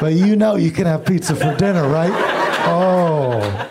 [0.00, 2.12] But you know you can have pizza for dinner, right?
[2.68, 3.65] Oh.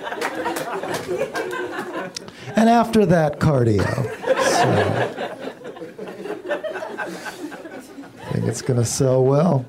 [2.65, 3.85] And after that, cardio.
[3.85, 4.63] So,
[8.19, 9.67] I think it's going to sell well.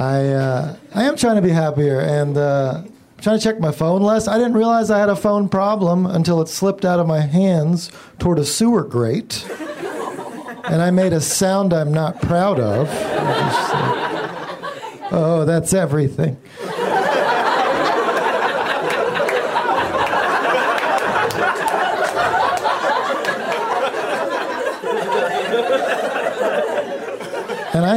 [0.00, 2.82] I uh, I am trying to be happier and uh,
[3.20, 4.26] trying to check my phone less.
[4.26, 7.92] I didn't realize I had a phone problem until it slipped out of my hands
[8.18, 9.48] toward a sewer grate,
[10.64, 12.88] and I made a sound I'm not proud of.
[12.90, 13.38] Uh,
[15.12, 16.38] oh, that's everything.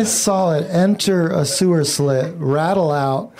[0.03, 3.31] I saw it enter a sewer slit, rattle out,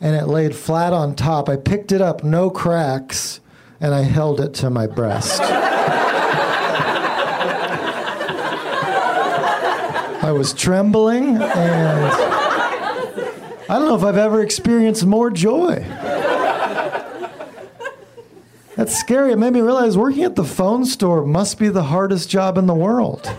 [0.00, 1.50] and it laid flat on top.
[1.50, 3.40] I picked it up, no cracks,
[3.78, 5.42] and I held it to my breast.
[10.22, 11.42] I was trembling, and
[13.68, 15.84] I don't know if I've ever experienced more joy.
[18.76, 19.32] That's scary.
[19.32, 22.64] It made me realize working at the phone store must be the hardest job in
[22.64, 23.30] the world.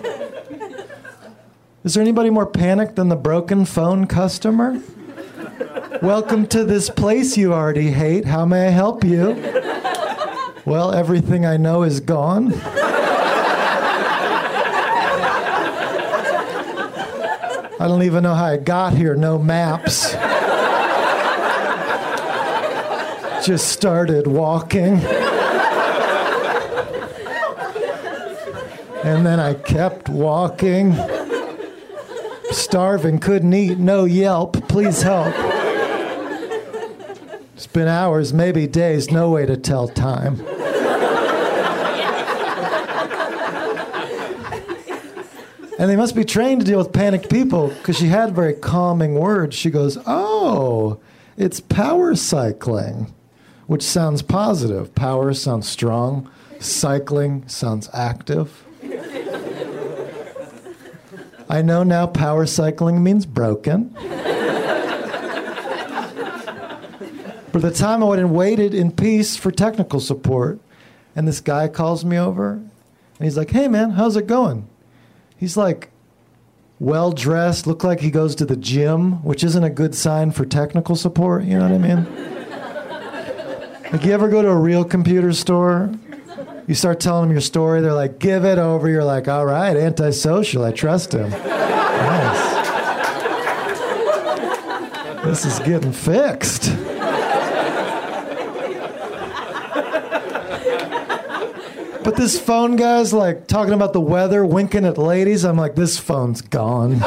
[1.84, 4.82] Is there anybody more panicked than the broken phone customer?
[6.02, 8.24] Welcome to this place you already hate.
[8.24, 9.34] How may I help you?
[10.64, 12.54] Well, everything I know is gone.
[17.74, 19.14] I don't even know how I got here.
[19.16, 20.14] No maps.
[23.46, 25.00] Just started walking.
[29.04, 30.96] And then I kept walking
[32.54, 35.34] starving, couldn't eat, no Yelp, please help.
[37.56, 40.40] It's been hours, maybe days, no way to tell time.
[45.84, 49.16] And they must be trained to deal with panicked people because she had very calming
[49.16, 49.54] words.
[49.54, 51.00] She goes, Oh,
[51.36, 53.14] it's power cycling,
[53.68, 54.96] which sounds positive.
[54.96, 56.30] Power sounds strong,
[56.60, 58.63] cycling sounds active.
[61.54, 63.96] I know now power cycling means broken.
[67.52, 70.60] But the time I went and waited in peace for technical support,
[71.16, 72.72] and this guy calls me over, and
[73.20, 74.68] he's like, "Hey man, how's it going?"
[75.38, 75.92] He's like,
[76.80, 80.46] well dressed, look like he goes to the gym, which isn't a good sign for
[80.46, 81.44] technical support.
[81.44, 82.08] You know what I mean?
[83.92, 85.92] like, you ever go to a real computer store?
[86.68, 88.88] You start telling them your story, they're like, give it over.
[88.90, 91.30] You're like, all right, antisocial, I trust him.
[91.30, 92.54] nice.
[95.26, 96.74] This is getting fixed.
[102.04, 105.46] But this phone guy's like talking about the weather, winking at ladies.
[105.46, 107.02] I'm like, this phone's gone.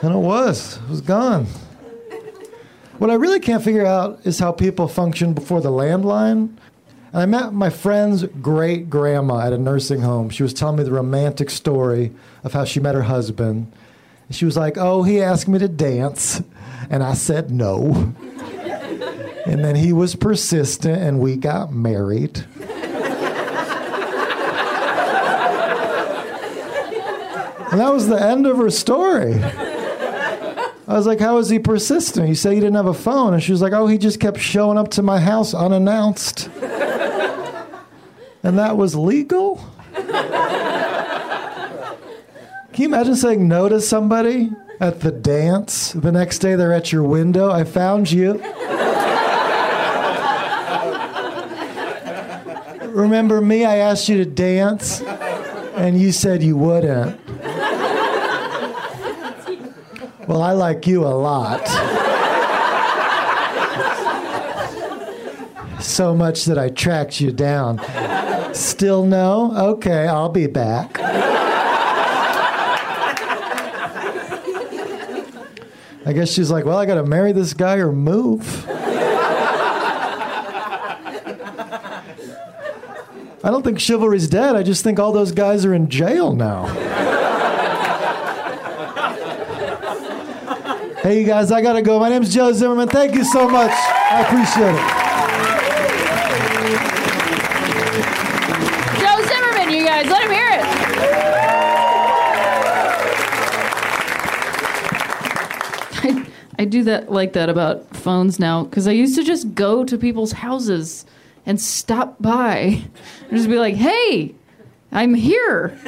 [0.00, 0.76] and it was.
[0.76, 1.46] It was gone.
[2.98, 6.56] What I really can't figure out is how people function before the landline.
[7.12, 10.30] And I met my friend's great grandma at a nursing home.
[10.30, 13.72] She was telling me the romantic story of how she met her husband.
[14.26, 16.42] And she was like, Oh, he asked me to dance.
[16.90, 18.14] And I said no.
[19.46, 22.44] And then he was persistent and we got married.
[27.70, 29.34] And that was the end of her story.
[30.88, 32.28] I was like, how is he persistent?
[32.30, 33.34] You said he didn't have a phone.
[33.34, 36.48] And she was like, Oh, he just kept showing up to my house unannounced.
[38.42, 39.62] and that was legal?
[42.72, 45.92] Can you imagine saying no to somebody at the dance?
[45.92, 47.50] The next day they're at your window.
[47.50, 48.42] I found you.
[52.86, 53.64] Remember me?
[53.66, 57.20] I asked you to dance, and you said you wouldn't.
[60.28, 61.66] Well, I like you a lot.
[65.80, 67.80] So much that I tracked you down.
[68.54, 69.52] Still no?
[69.72, 71.00] Okay, I'll be back.
[76.04, 78.66] I guess she's like, well, I gotta marry this guy or move.
[83.42, 84.56] I don't think chivalry's dead.
[84.56, 86.66] I just think all those guys are in jail now.
[91.02, 91.98] Hey, you guys, I gotta go.
[91.98, 92.88] My name's Joe Zimmerman.
[92.88, 93.70] Thank you so much.
[93.70, 95.08] I appreciate it.
[99.00, 100.64] Joe Zimmerman, you guys, let him hear it.
[106.00, 109.84] I, I do that like that about phones now because I used to just go
[109.84, 111.04] to people's houses
[111.46, 112.82] and stop by
[113.28, 114.34] and just be like, hey,
[114.92, 115.78] I'm here.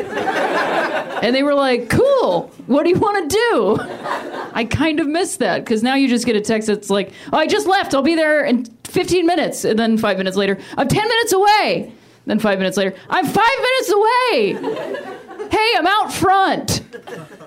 [1.23, 3.77] And they were like, cool, what do you want to do?
[4.55, 7.37] I kind of miss that because now you just get a text that's like, oh,
[7.39, 9.65] I just left, I'll be there in 15 minutes.
[9.65, 11.93] And then five minutes later, I'm 10 minutes away.
[12.27, 15.49] Then five minutes later, I'm five minutes away.
[15.51, 16.83] Hey, I'm out front.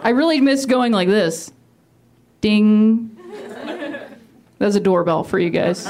[0.01, 1.51] I really miss going like this.
[2.41, 3.10] Ding.
[4.60, 5.86] That's a doorbell for you guys.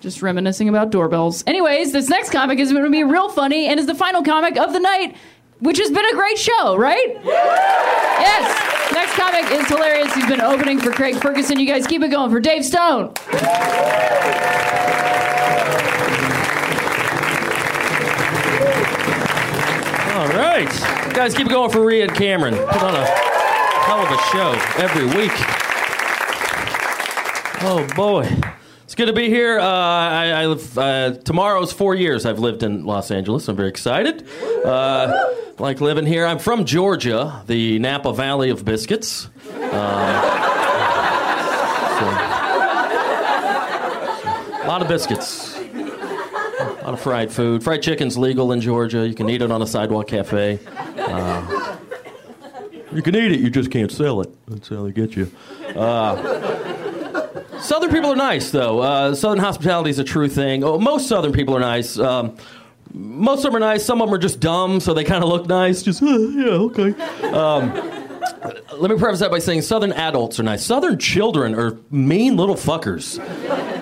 [0.00, 1.44] Just reminiscing about doorbells.
[1.46, 4.56] Anyways, this next comic is going to be real funny and is the final comic
[4.56, 5.14] of the night,
[5.58, 7.20] which has been a great show, right?
[7.22, 8.92] Yes.
[8.94, 10.12] Next comic is hilarious.
[10.14, 11.60] He's been opening for Craig Ferguson.
[11.60, 13.12] You guys keep it going for Dave Stone.
[20.16, 20.68] All right.
[21.14, 22.54] Guys, keep it going for Rhea and Cameron.
[22.54, 25.32] Put on a hell of a show every week.
[27.62, 28.24] Oh, boy.
[28.90, 29.60] It's good to be here.
[29.60, 33.46] Uh, I, I live, uh, tomorrow's four years I've lived in Los Angeles.
[33.46, 34.26] I'm very excited.
[34.64, 36.26] Uh, like living here.
[36.26, 39.28] I'm from Georgia, the Napa Valley of biscuits.
[39.54, 39.60] Uh,
[44.50, 45.56] so- a lot of biscuits.
[45.56, 47.62] A lot of fried food.
[47.62, 49.06] Fried chicken's legal in Georgia.
[49.06, 50.58] You can eat it on a sidewalk cafe.
[50.98, 51.76] Uh,
[52.92, 54.30] you can eat it, you just can't sell it.
[54.48, 55.30] That's how they get you.
[57.62, 58.80] Southern people are nice, though.
[58.80, 60.64] Uh, Southern hospitality is a true thing.
[60.64, 61.98] Oh, most Southern people are nice.
[61.98, 62.36] Um,
[62.92, 63.84] most of them are nice.
[63.84, 65.82] Some of them are just dumb, so they kind of look nice.
[65.82, 66.92] Just, uh, yeah, okay.
[67.30, 67.72] Um,
[68.78, 70.64] let me preface that by saying Southern adults are nice.
[70.64, 73.18] Southern children are mean little fuckers.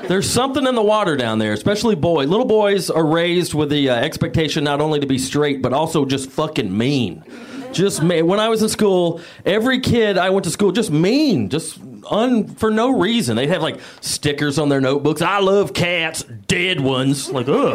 [0.08, 2.24] There's something in the water down there, especially boy.
[2.24, 6.04] Little boys are raised with the uh, expectation not only to be straight, but also
[6.04, 7.24] just fucking mean.
[7.72, 11.50] Just me- when I was in school, every kid I went to school just mean,
[11.50, 11.78] just
[12.10, 13.36] un for no reason.
[13.36, 15.22] They'd have like stickers on their notebooks.
[15.22, 17.30] I love cats, dead ones.
[17.30, 17.74] Like, ugh.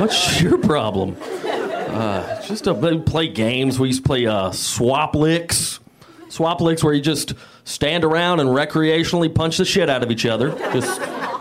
[0.00, 1.16] What's your problem?
[1.20, 3.78] Uh, just to they play games.
[3.78, 5.80] We used to play uh, swap licks.
[6.28, 7.34] Swap licks where you just
[7.64, 10.50] stand around and recreationally punch the shit out of each other.
[10.72, 11.00] Just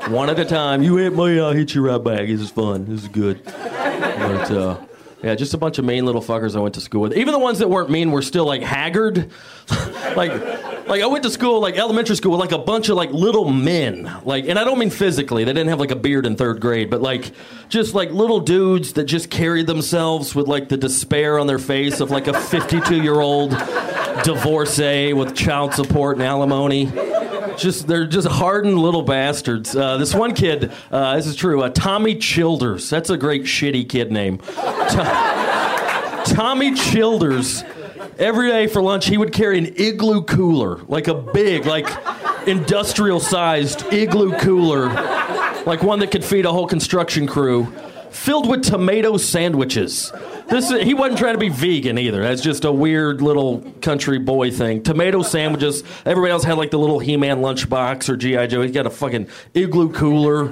[0.09, 0.83] one at a time.
[0.83, 2.27] You hit me, I'll hit you right back.
[2.27, 2.85] This is fun.
[2.85, 3.41] This is good.
[3.45, 4.77] But, uh,
[5.23, 7.13] yeah, just a bunch of mean little fuckers I went to school with.
[7.15, 9.29] Even the ones that weren't mean were still like haggard.
[10.15, 10.31] like,
[10.87, 13.49] like I went to school, like elementary school, with like a bunch of like little
[13.49, 14.11] men.
[14.23, 15.43] Like, and I don't mean physically.
[15.43, 17.31] They didn't have like a beard in third grade, but like
[17.69, 21.99] just like little dudes that just carried themselves with like the despair on their face
[21.99, 23.51] of like a 52 year old
[24.23, 26.85] divorcee with child support and alimony.
[27.61, 29.75] Just they're just hardened little bastards.
[29.75, 31.61] Uh, this one kid, uh, this is true.
[31.61, 32.89] Uh, Tommy Childers.
[32.89, 34.39] That's a great shitty kid name.
[34.39, 37.63] To- Tommy Childers.
[38.17, 41.87] Every day for lunch, he would carry an igloo cooler, like a big, like
[42.47, 44.87] industrial sized igloo cooler,
[45.65, 47.65] like one that could feed a whole construction crew,
[48.11, 50.11] filled with tomato sandwiches.
[50.51, 52.21] This he wasn't trying to be vegan either.
[52.21, 54.83] That's just a weird little country boy thing.
[54.83, 55.81] Tomato sandwiches.
[56.05, 58.61] Everybody else had like the little He-Man lunchbox or GI Joe.
[58.61, 60.49] He got a fucking igloo cooler.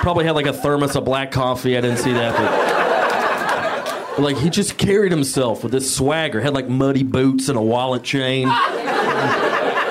[0.00, 1.76] Probably had like a thermos of black coffee.
[1.76, 2.34] I didn't see that,
[4.16, 6.40] but, like he just carried himself with this swagger.
[6.40, 8.48] Had like muddy boots and a wallet chain.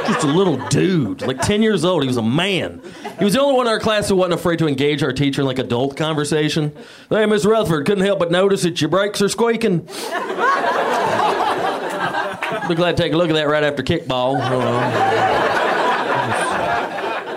[0.08, 2.04] Just a little dude, like 10 years old.
[2.04, 2.82] He was a man.
[3.20, 5.42] He was the only one in our class who wasn't afraid to engage our teacher
[5.42, 6.76] in like adult conversation.
[7.10, 9.88] Hey, Miss Rutherford, couldn't help but notice that your brakes are squeaking.
[12.68, 14.40] Be glad to take a look at that right after kickball.
[14.40, 14.60] Uh,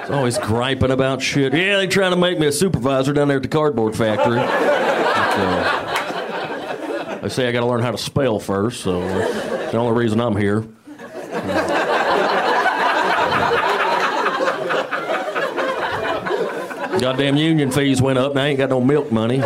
[0.02, 1.52] It's always griping about shit.
[1.52, 4.36] Yeah, they trying to make me a supervisor down there at the cardboard factory.
[4.36, 9.78] But, uh, they say I got to learn how to spell first, so that's the
[9.78, 10.64] only reason I'm here.
[17.00, 19.36] Goddamn union fees went up, and I ain't got no milk money.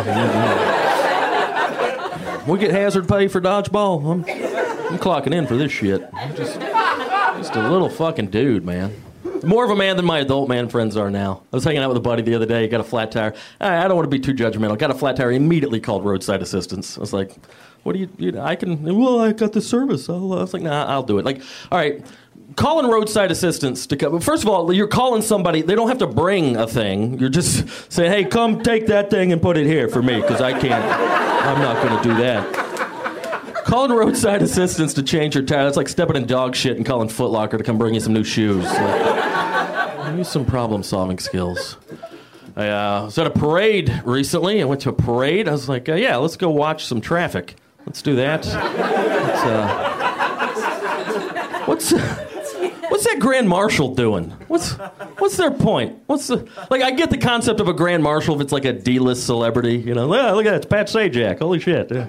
[2.47, 3.99] we get hazard pay for dodgeball.
[4.11, 4.23] I'm,
[4.91, 6.07] I'm clocking in for this shit.
[6.13, 8.95] I'm just, just a little fucking dude, man.
[9.43, 11.41] More of a man than my adult man friends are now.
[11.51, 12.67] I was hanging out with a buddy the other day.
[12.67, 13.33] Got a flat tire.
[13.59, 14.77] I, I don't want to be too judgmental.
[14.77, 15.31] Got a flat tire.
[15.31, 16.95] Immediately called roadside assistance.
[16.97, 17.35] I was like,
[17.83, 18.09] "What do you?
[18.17, 18.83] you I can.
[18.83, 21.41] Well, I got the service." I'll, I was like, "Nah, I'll do it." Like,
[21.71, 22.05] all right
[22.55, 24.19] calling roadside assistance to come.
[24.19, 25.61] First of all, you're calling somebody.
[25.61, 27.19] They don't have to bring a thing.
[27.19, 30.41] You're just saying, "Hey, come take that thing and put it here for me," because
[30.41, 30.83] I can't.
[30.83, 33.65] I'm not going to do that.
[33.65, 35.63] Calling roadside assistance to change your tire.
[35.63, 38.13] That's like stepping in dog shit and calling Foot Locker to come bring you some
[38.13, 38.65] new shoes.
[38.65, 41.77] Like, use some problem-solving skills.
[42.55, 44.61] I uh, was at a parade recently.
[44.61, 45.47] I went to a parade.
[45.47, 47.55] I was like, uh, "Yeah, let's go watch some traffic.
[47.85, 49.87] Let's do that." Let's, uh,
[51.65, 51.93] what's
[53.01, 54.29] What's that grand marshal doing?
[54.47, 54.73] What's
[55.17, 56.03] what's their point?
[56.05, 56.83] What's the like?
[56.83, 59.77] I get the concept of a grand marshal if it's like a D-list celebrity.
[59.77, 61.39] You know, yeah, look at that, it's Pat Sajak.
[61.39, 62.05] Holy shit, yeah.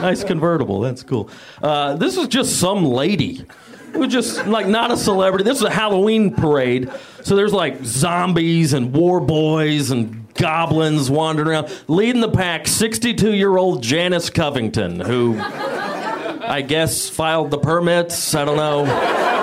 [0.00, 0.80] nice convertible.
[0.80, 1.30] That's cool.
[1.62, 3.46] Uh, this is just some lady
[3.92, 5.44] who just like not a celebrity.
[5.44, 6.90] This is a Halloween parade,
[7.22, 11.72] so there's like zombies and war boys and goblins wandering around.
[11.86, 18.34] Leading the pack, 62 year old Janice Covington, who I guess filed the permits.
[18.34, 19.33] I don't know.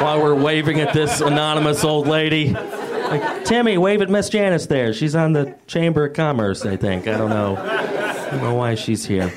[0.00, 2.50] While we're waving at this anonymous old lady.
[2.50, 4.92] Like, Timmy, wave at Miss Janice there.
[4.92, 7.06] She's on the Chamber of Commerce, I think.
[7.06, 7.56] I don't know.
[7.56, 9.32] I don't know why she's here.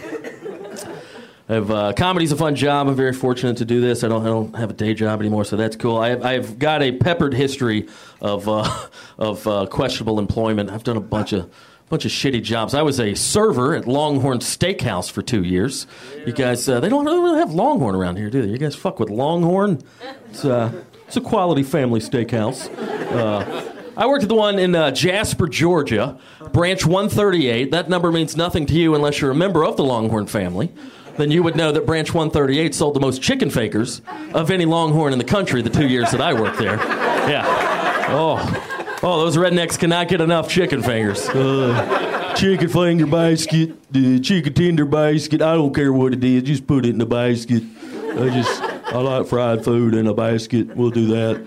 [1.48, 2.88] I've, uh, comedy's a fun job.
[2.88, 4.03] I'm very fortunate to do this.
[4.03, 5.98] I don't, I don't have a day job anymore, so that's cool.
[5.98, 7.88] I, I've got a peppered history
[8.22, 8.88] of, uh,
[9.18, 10.69] of uh, questionable employment.
[10.69, 11.52] I've done a bunch of
[11.90, 12.74] bunch of shitty jobs.
[12.74, 15.88] I was a server at Longhorn Steakhouse for two years.
[16.26, 18.49] You guys, uh, they don't really have Longhorn around here, do they?
[18.49, 19.82] You guys fuck with Longhorn?
[20.30, 20.72] It's, uh,
[21.07, 22.70] it's a quality family steakhouse.
[23.11, 26.18] Uh, I worked at the one in uh, Jasper, Georgia,
[26.53, 27.72] branch 138.
[27.72, 30.72] That number means nothing to you unless you're a member of the Longhorn family.
[31.18, 34.02] Then you would know that branch 138 sold the most chicken fakers
[34.34, 36.78] of any Longhorn in the country the two years that I worked there.
[36.78, 38.06] Yeah.
[38.10, 38.76] Oh.
[39.01, 41.30] Oh, those rednecks cannot get enough chicken fingers.
[41.30, 45.41] Uh, chicken finger basket, the chicken tender basket.
[45.41, 47.63] I don't care what it is, just put it in the basket.
[47.93, 50.76] I just, I like fried food in a basket.
[50.76, 51.41] We'll do that.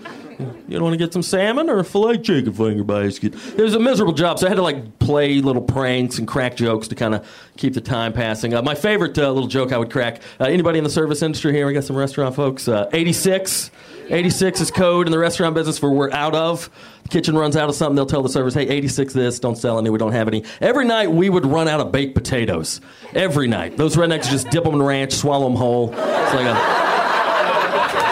[0.67, 3.35] You don't want to get some salmon or a filet chicken finger basket?
[3.35, 6.55] It was a miserable job, so I had to like play little pranks and crack
[6.55, 8.55] jokes to kind of keep the time passing.
[8.55, 10.23] Uh, my favorite uh, little joke I would crack.
[10.39, 11.67] Uh, anybody in the service industry here?
[11.67, 12.67] We got some restaurant folks.
[12.67, 13.69] Uh, 86.
[14.09, 16.69] 86 is code in the restaurant business for we're out of.
[17.03, 19.79] The kitchen runs out of something, they'll tell the servers, hey, 86 this, don't sell
[19.79, 20.43] any, we don't have any.
[20.61, 22.81] Every night we would run out of baked potatoes.
[23.13, 23.77] Every night.
[23.77, 25.89] Those rednecks just dip them in ranch, swallow them whole.
[25.91, 26.53] It's like a,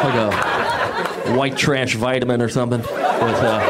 [0.04, 2.80] like a white trash vitamin or something.
[2.80, 3.60] With, uh,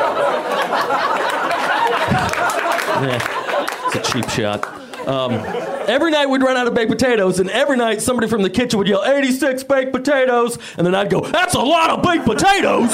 [3.01, 4.65] yeah, it's a cheap shot.
[5.07, 8.49] Um, every night we'd run out of baked potatoes, and every night somebody from the
[8.49, 12.25] kitchen would yell, 86 baked potatoes, and then I'd go, That's a lot of baked
[12.25, 12.91] potatoes!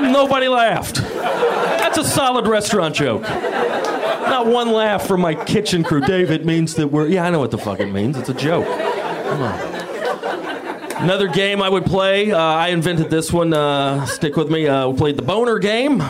[0.00, 0.96] Nobody laughed.
[0.96, 3.22] That's a solid restaurant joke.
[3.22, 6.00] Not one laugh from my kitchen crew.
[6.00, 7.06] David means that we're.
[7.08, 8.16] Yeah, I know what the fuck it means.
[8.16, 8.66] It's a joke.
[8.66, 9.60] Come on.
[11.02, 12.30] Another game I would play.
[12.30, 13.52] Uh, I invented this one.
[13.52, 14.66] Uh, stick with me.
[14.68, 16.02] Uh, we played the boner game.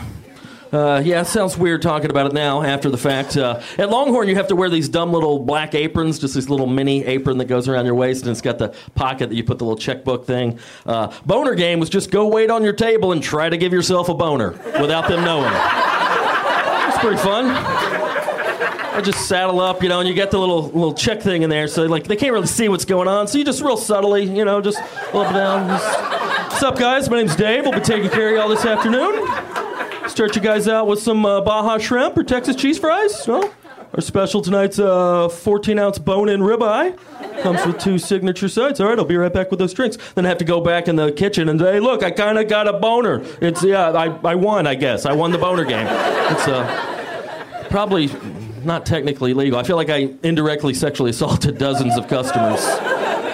[0.72, 3.36] Uh, yeah, it sounds weird talking about it now after the fact.
[3.36, 6.66] Uh, at Longhorn, you have to wear these dumb little black aprons, just this little
[6.66, 9.58] mini apron that goes around your waist, and it's got the pocket that you put
[9.58, 10.58] the little checkbook thing.
[10.86, 14.08] Uh, boner game was just go wait on your table and try to give yourself
[14.08, 15.52] a boner without them knowing.
[16.88, 17.46] It's pretty fun.
[18.92, 21.50] I just saddle up, you know, and you get the little little check thing in
[21.50, 23.28] there, so like they can't really see what's going on.
[23.28, 24.78] So you just real subtly, you know, just
[25.14, 25.68] up down.
[25.68, 26.20] Just,
[26.60, 27.08] What's up, guys?
[27.08, 27.62] My name's Dave.
[27.62, 29.59] We'll be taking care of y'all this afternoon.
[30.10, 33.26] Start you guys out with some uh, Baja shrimp or Texas cheese fries.
[33.28, 33.54] Well,
[33.94, 36.98] our special tonight's uh, 14 ounce bone in ribeye.
[37.42, 38.80] Comes with two signature sides.
[38.80, 39.96] All right, I'll be right back with those drinks.
[40.14, 42.48] Then I have to go back in the kitchen and say, look, I kind of
[42.48, 43.22] got a boner.
[43.40, 45.06] It's, yeah, I, I won, I guess.
[45.06, 45.86] I won the boner game.
[45.88, 48.10] It's uh, probably
[48.64, 49.60] not technically legal.
[49.60, 52.60] I feel like I indirectly sexually assaulted dozens of customers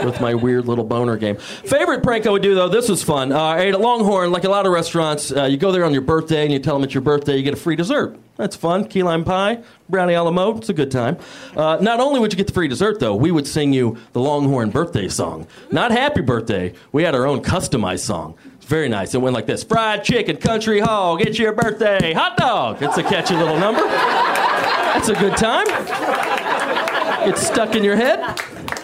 [0.04, 1.36] with my weird little boner game.
[1.36, 3.32] Favorite prank I would do though, this was fun.
[3.32, 5.32] Uh, I ate at Longhorn, like a lot of restaurants.
[5.32, 7.42] Uh, you go there on your birthday and you tell them it's your birthday, you
[7.42, 8.18] get a free dessert.
[8.36, 8.86] That's fun.
[8.86, 10.58] Key lime pie, brownie a la mode.
[10.58, 11.16] It's a good time.
[11.56, 14.20] Uh, not only would you get the free dessert, though, we would sing you the
[14.20, 15.46] Longhorn birthday song.
[15.70, 16.74] Not happy birthday.
[16.92, 18.34] We had our own customized song.
[18.56, 19.14] It's very nice.
[19.14, 22.82] It went like this Fried chicken, country hog, it's your birthday, hot dog.
[22.82, 23.82] It's a catchy little number.
[23.86, 25.64] That's a good time.
[27.28, 28.20] It's stuck in your head.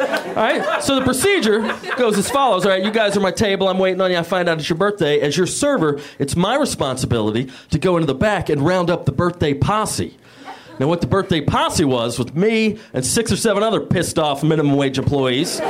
[0.03, 0.83] All right.
[0.83, 1.61] So the procedure
[1.97, 2.65] goes as follows.
[2.65, 2.85] All right.
[2.85, 3.69] You guys are my table.
[3.69, 4.19] I'm waiting on you.
[4.19, 5.20] I find out it's your birthday.
[5.20, 9.12] As your server, it's my responsibility to go into the back and round up the
[9.12, 10.16] birthday posse.
[10.83, 14.43] Now, what the birthday posse was, with me and six or seven other pissed off
[14.43, 15.61] minimum wage employees,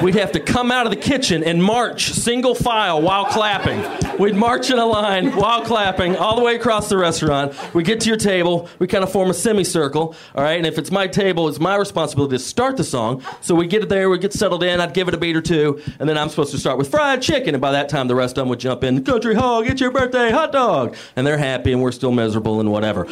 [0.00, 3.82] we'd have to come out of the kitchen and march single file while clapping.
[4.18, 7.56] We'd march in a line while clapping all the way across the restaurant.
[7.74, 10.58] We get to your table, we kind of form a semicircle, all right?
[10.58, 13.24] And if it's my table, it's my responsibility to start the song.
[13.40, 15.42] So we get it there, we get settled in, I'd give it a beat or
[15.42, 17.56] two, and then I'm supposed to start with fried chicken.
[17.56, 19.90] And by that time, the rest of them would jump in, country hog, it's your
[19.90, 20.94] birthday, hot dog.
[21.16, 23.06] And they're happy, and we're still miserable and whatever.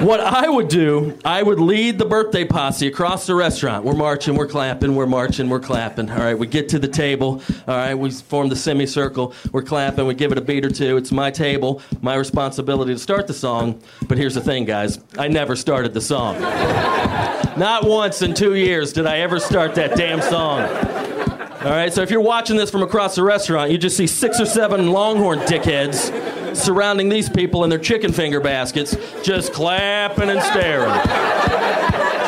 [0.00, 0.79] What I would do,
[1.24, 3.84] I would lead the birthday posse across the restaurant.
[3.84, 6.10] We're marching, we're clapping, we're marching, we're clapping.
[6.10, 7.42] All right, we get to the table.
[7.68, 9.34] All right, we form the semicircle.
[9.52, 10.96] We're clapping, we give it a beat or two.
[10.96, 13.82] It's my table, my responsibility to start the song.
[14.08, 16.40] But here's the thing, guys I never started the song.
[16.40, 20.62] Not once in two years did I ever start that damn song.
[21.62, 24.40] All right, so if you're watching this from across the restaurant, you just see six
[24.40, 26.10] or seven Longhorn dickheads
[26.54, 30.90] surrounding these people in their chicken finger baskets, just clapping and staring.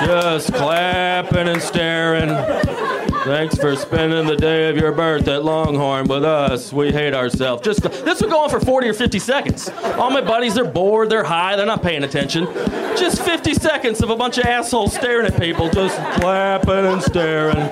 [0.07, 2.29] Just clapping and staring.
[3.25, 6.73] Thanks for spending the day of your birth at Longhorn with us.
[6.73, 7.63] We hate ourselves.
[7.63, 9.69] Just this would go on for 40 or 50 seconds.
[9.97, 12.47] All my buddies, they're bored, they're high, they're not paying attention.
[12.97, 17.71] Just 50 seconds of a bunch of assholes staring at people, just clapping and staring.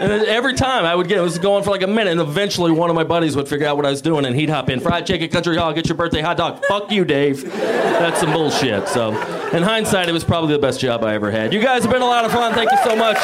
[0.00, 2.70] And every time I would get, it was going for like a minute, and eventually
[2.70, 4.78] one of my buddies would figure out what I was doing, and he'd hop in,
[4.78, 6.64] fried chicken, country hog, get your birthday hot dog.
[6.66, 7.42] Fuck you, Dave.
[7.52, 8.86] That's some bullshit.
[8.88, 9.10] So,
[9.50, 11.52] in hindsight, it was probably the best job I ever had.
[11.52, 12.54] You guys have been a lot of fun.
[12.54, 13.16] Thank you so much.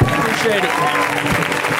[0.00, 1.78] Appreciate it.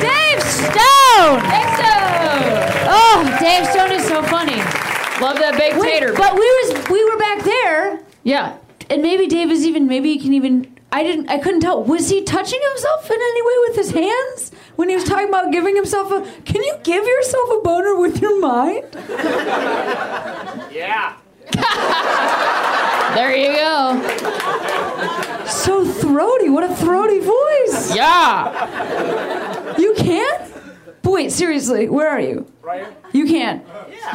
[0.00, 1.40] Dave Stone.
[1.50, 2.46] Dave Stone.
[2.88, 4.56] Oh, Dave Stone is so funny.
[5.20, 6.12] Love that baked Wait, tater.
[6.14, 8.58] but we was we were back there, yeah.
[8.90, 10.75] and maybe Dave is even maybe he can even.
[10.96, 11.28] I didn't.
[11.28, 11.84] I couldn't tell.
[11.84, 15.52] Was he touching himself in any way with his hands when he was talking about
[15.52, 16.22] giving himself a?
[16.44, 18.86] Can you give yourself a boner with your mind?
[20.72, 21.16] Yeah.
[23.14, 24.00] There you go.
[25.46, 26.48] So throaty.
[26.48, 27.94] What a throaty voice.
[27.94, 29.76] Yeah.
[29.76, 30.45] You can?
[31.06, 32.50] But wait, seriously, where are you?
[32.62, 32.84] Right?
[33.12, 33.62] You can.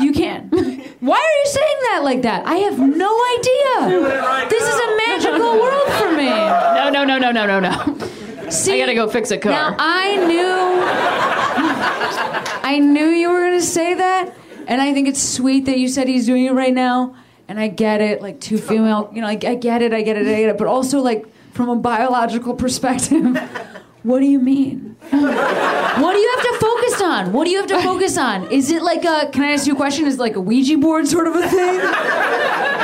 [0.01, 0.49] You can.
[0.99, 2.45] Why are you saying that like that?
[2.45, 4.49] I have no idea.
[4.49, 6.25] This is a magical world for me.
[6.25, 8.49] No, no, no, no, no, no, no.
[8.49, 9.53] See, I gotta go fix a car.
[9.53, 10.81] Now I knew,
[12.61, 14.35] I knew you were gonna say that,
[14.67, 17.15] and I think it's sweet that you said he's doing it right now.
[17.47, 20.17] And I get it, like two female, you know, like I get it, I get
[20.17, 20.57] it, I get it.
[20.57, 23.37] But also, like from a biological perspective,
[24.03, 24.95] what do you mean?
[25.11, 27.33] What do you have to focus on?
[27.33, 28.51] What do you have to focus on?
[28.51, 29.29] Is it like a?
[29.31, 30.05] Can I ask you a question?
[30.07, 31.79] Is it like a Ouija board sort of a thing?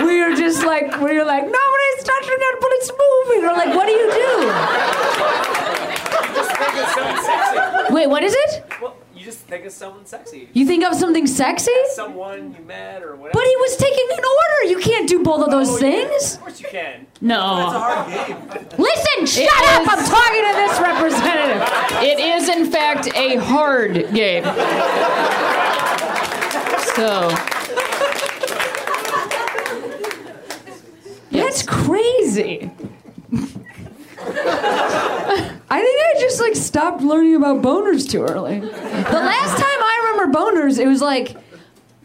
[0.05, 3.73] Where you're just like, where you're like, nobody's touching it, but it's moving, or like,
[3.75, 4.51] what do you do?
[6.35, 7.93] Just think of something sexy.
[7.93, 8.63] Wait, what is it?
[8.81, 8.96] Well, you
[9.27, 10.47] just think of someone sexy.
[10.53, 11.69] You think of something sexy?
[11.95, 13.33] Someone you met or whatever.
[13.33, 14.71] But he was taking an order.
[14.71, 16.35] You can't do both of those Oh, yeah, things.
[16.35, 17.07] Of course you can.
[17.19, 17.65] No.
[17.67, 18.37] It's a hard game.
[18.77, 19.81] Listen, shut It up.
[19.81, 21.61] is- I'm talking to this representative.
[22.03, 24.45] It is, in fact, a hard game.
[26.95, 27.29] So,
[31.31, 32.71] That's crazy.
[34.19, 38.59] I think I just like stopped learning about boners too early.
[38.59, 41.35] The last time I remember boners, it was like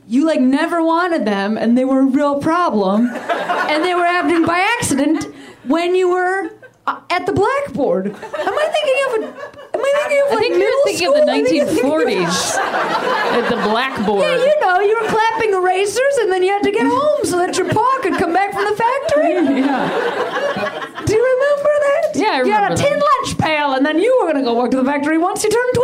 [0.08, 4.44] you like never wanted them and they were a real problem and they were happening
[4.44, 5.24] by accident
[5.64, 6.50] when you were
[6.86, 8.06] uh, at the blackboard.
[8.06, 11.08] Am I thinking of a Am I thinking of I like think middle you're thinking
[11.08, 11.20] school?
[11.20, 12.56] of the I think I'm thinking of- 1940s
[13.38, 14.22] at the blackboard.
[14.24, 17.38] Yeah, you know, you were clapping erasers and then you had to get home so
[17.38, 19.32] that your paw could come back from the factory.
[19.62, 21.04] Yeah.
[21.04, 22.10] Do you remember that?
[22.14, 22.46] Yeah, I remember.
[22.46, 23.08] You had a remember tin that.
[23.26, 25.50] lunch pail and then you were going to go work to the factory once you
[25.50, 25.74] turned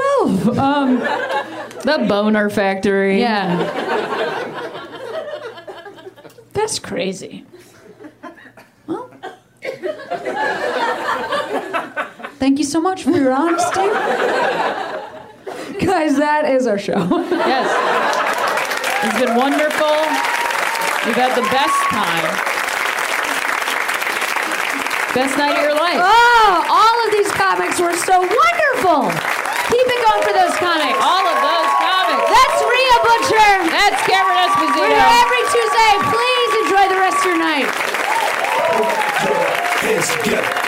[0.47, 0.59] 12.
[0.59, 3.21] Um, The boner factory.
[3.21, 3.57] yeah.
[6.53, 7.45] That's crazy.
[12.39, 13.89] Thank you so much for your honesty.
[15.85, 16.99] Guys, that is our show.
[17.31, 17.69] Yes.
[19.05, 19.95] It's been wonderful.
[21.07, 22.27] We've had the best time.
[25.15, 25.99] Best night of your life.
[26.03, 29.09] Oh, all of these comics were so wonderful.
[29.73, 30.99] Keep it going for those comics.
[31.01, 32.27] All of those comics.
[32.29, 33.51] That's Rhea Butcher.
[33.73, 34.39] That's Cameron
[34.77, 35.93] We're here every Tuesday.
[36.13, 37.69] Please enjoy the rest of your night.
[39.87, 40.68] hands together.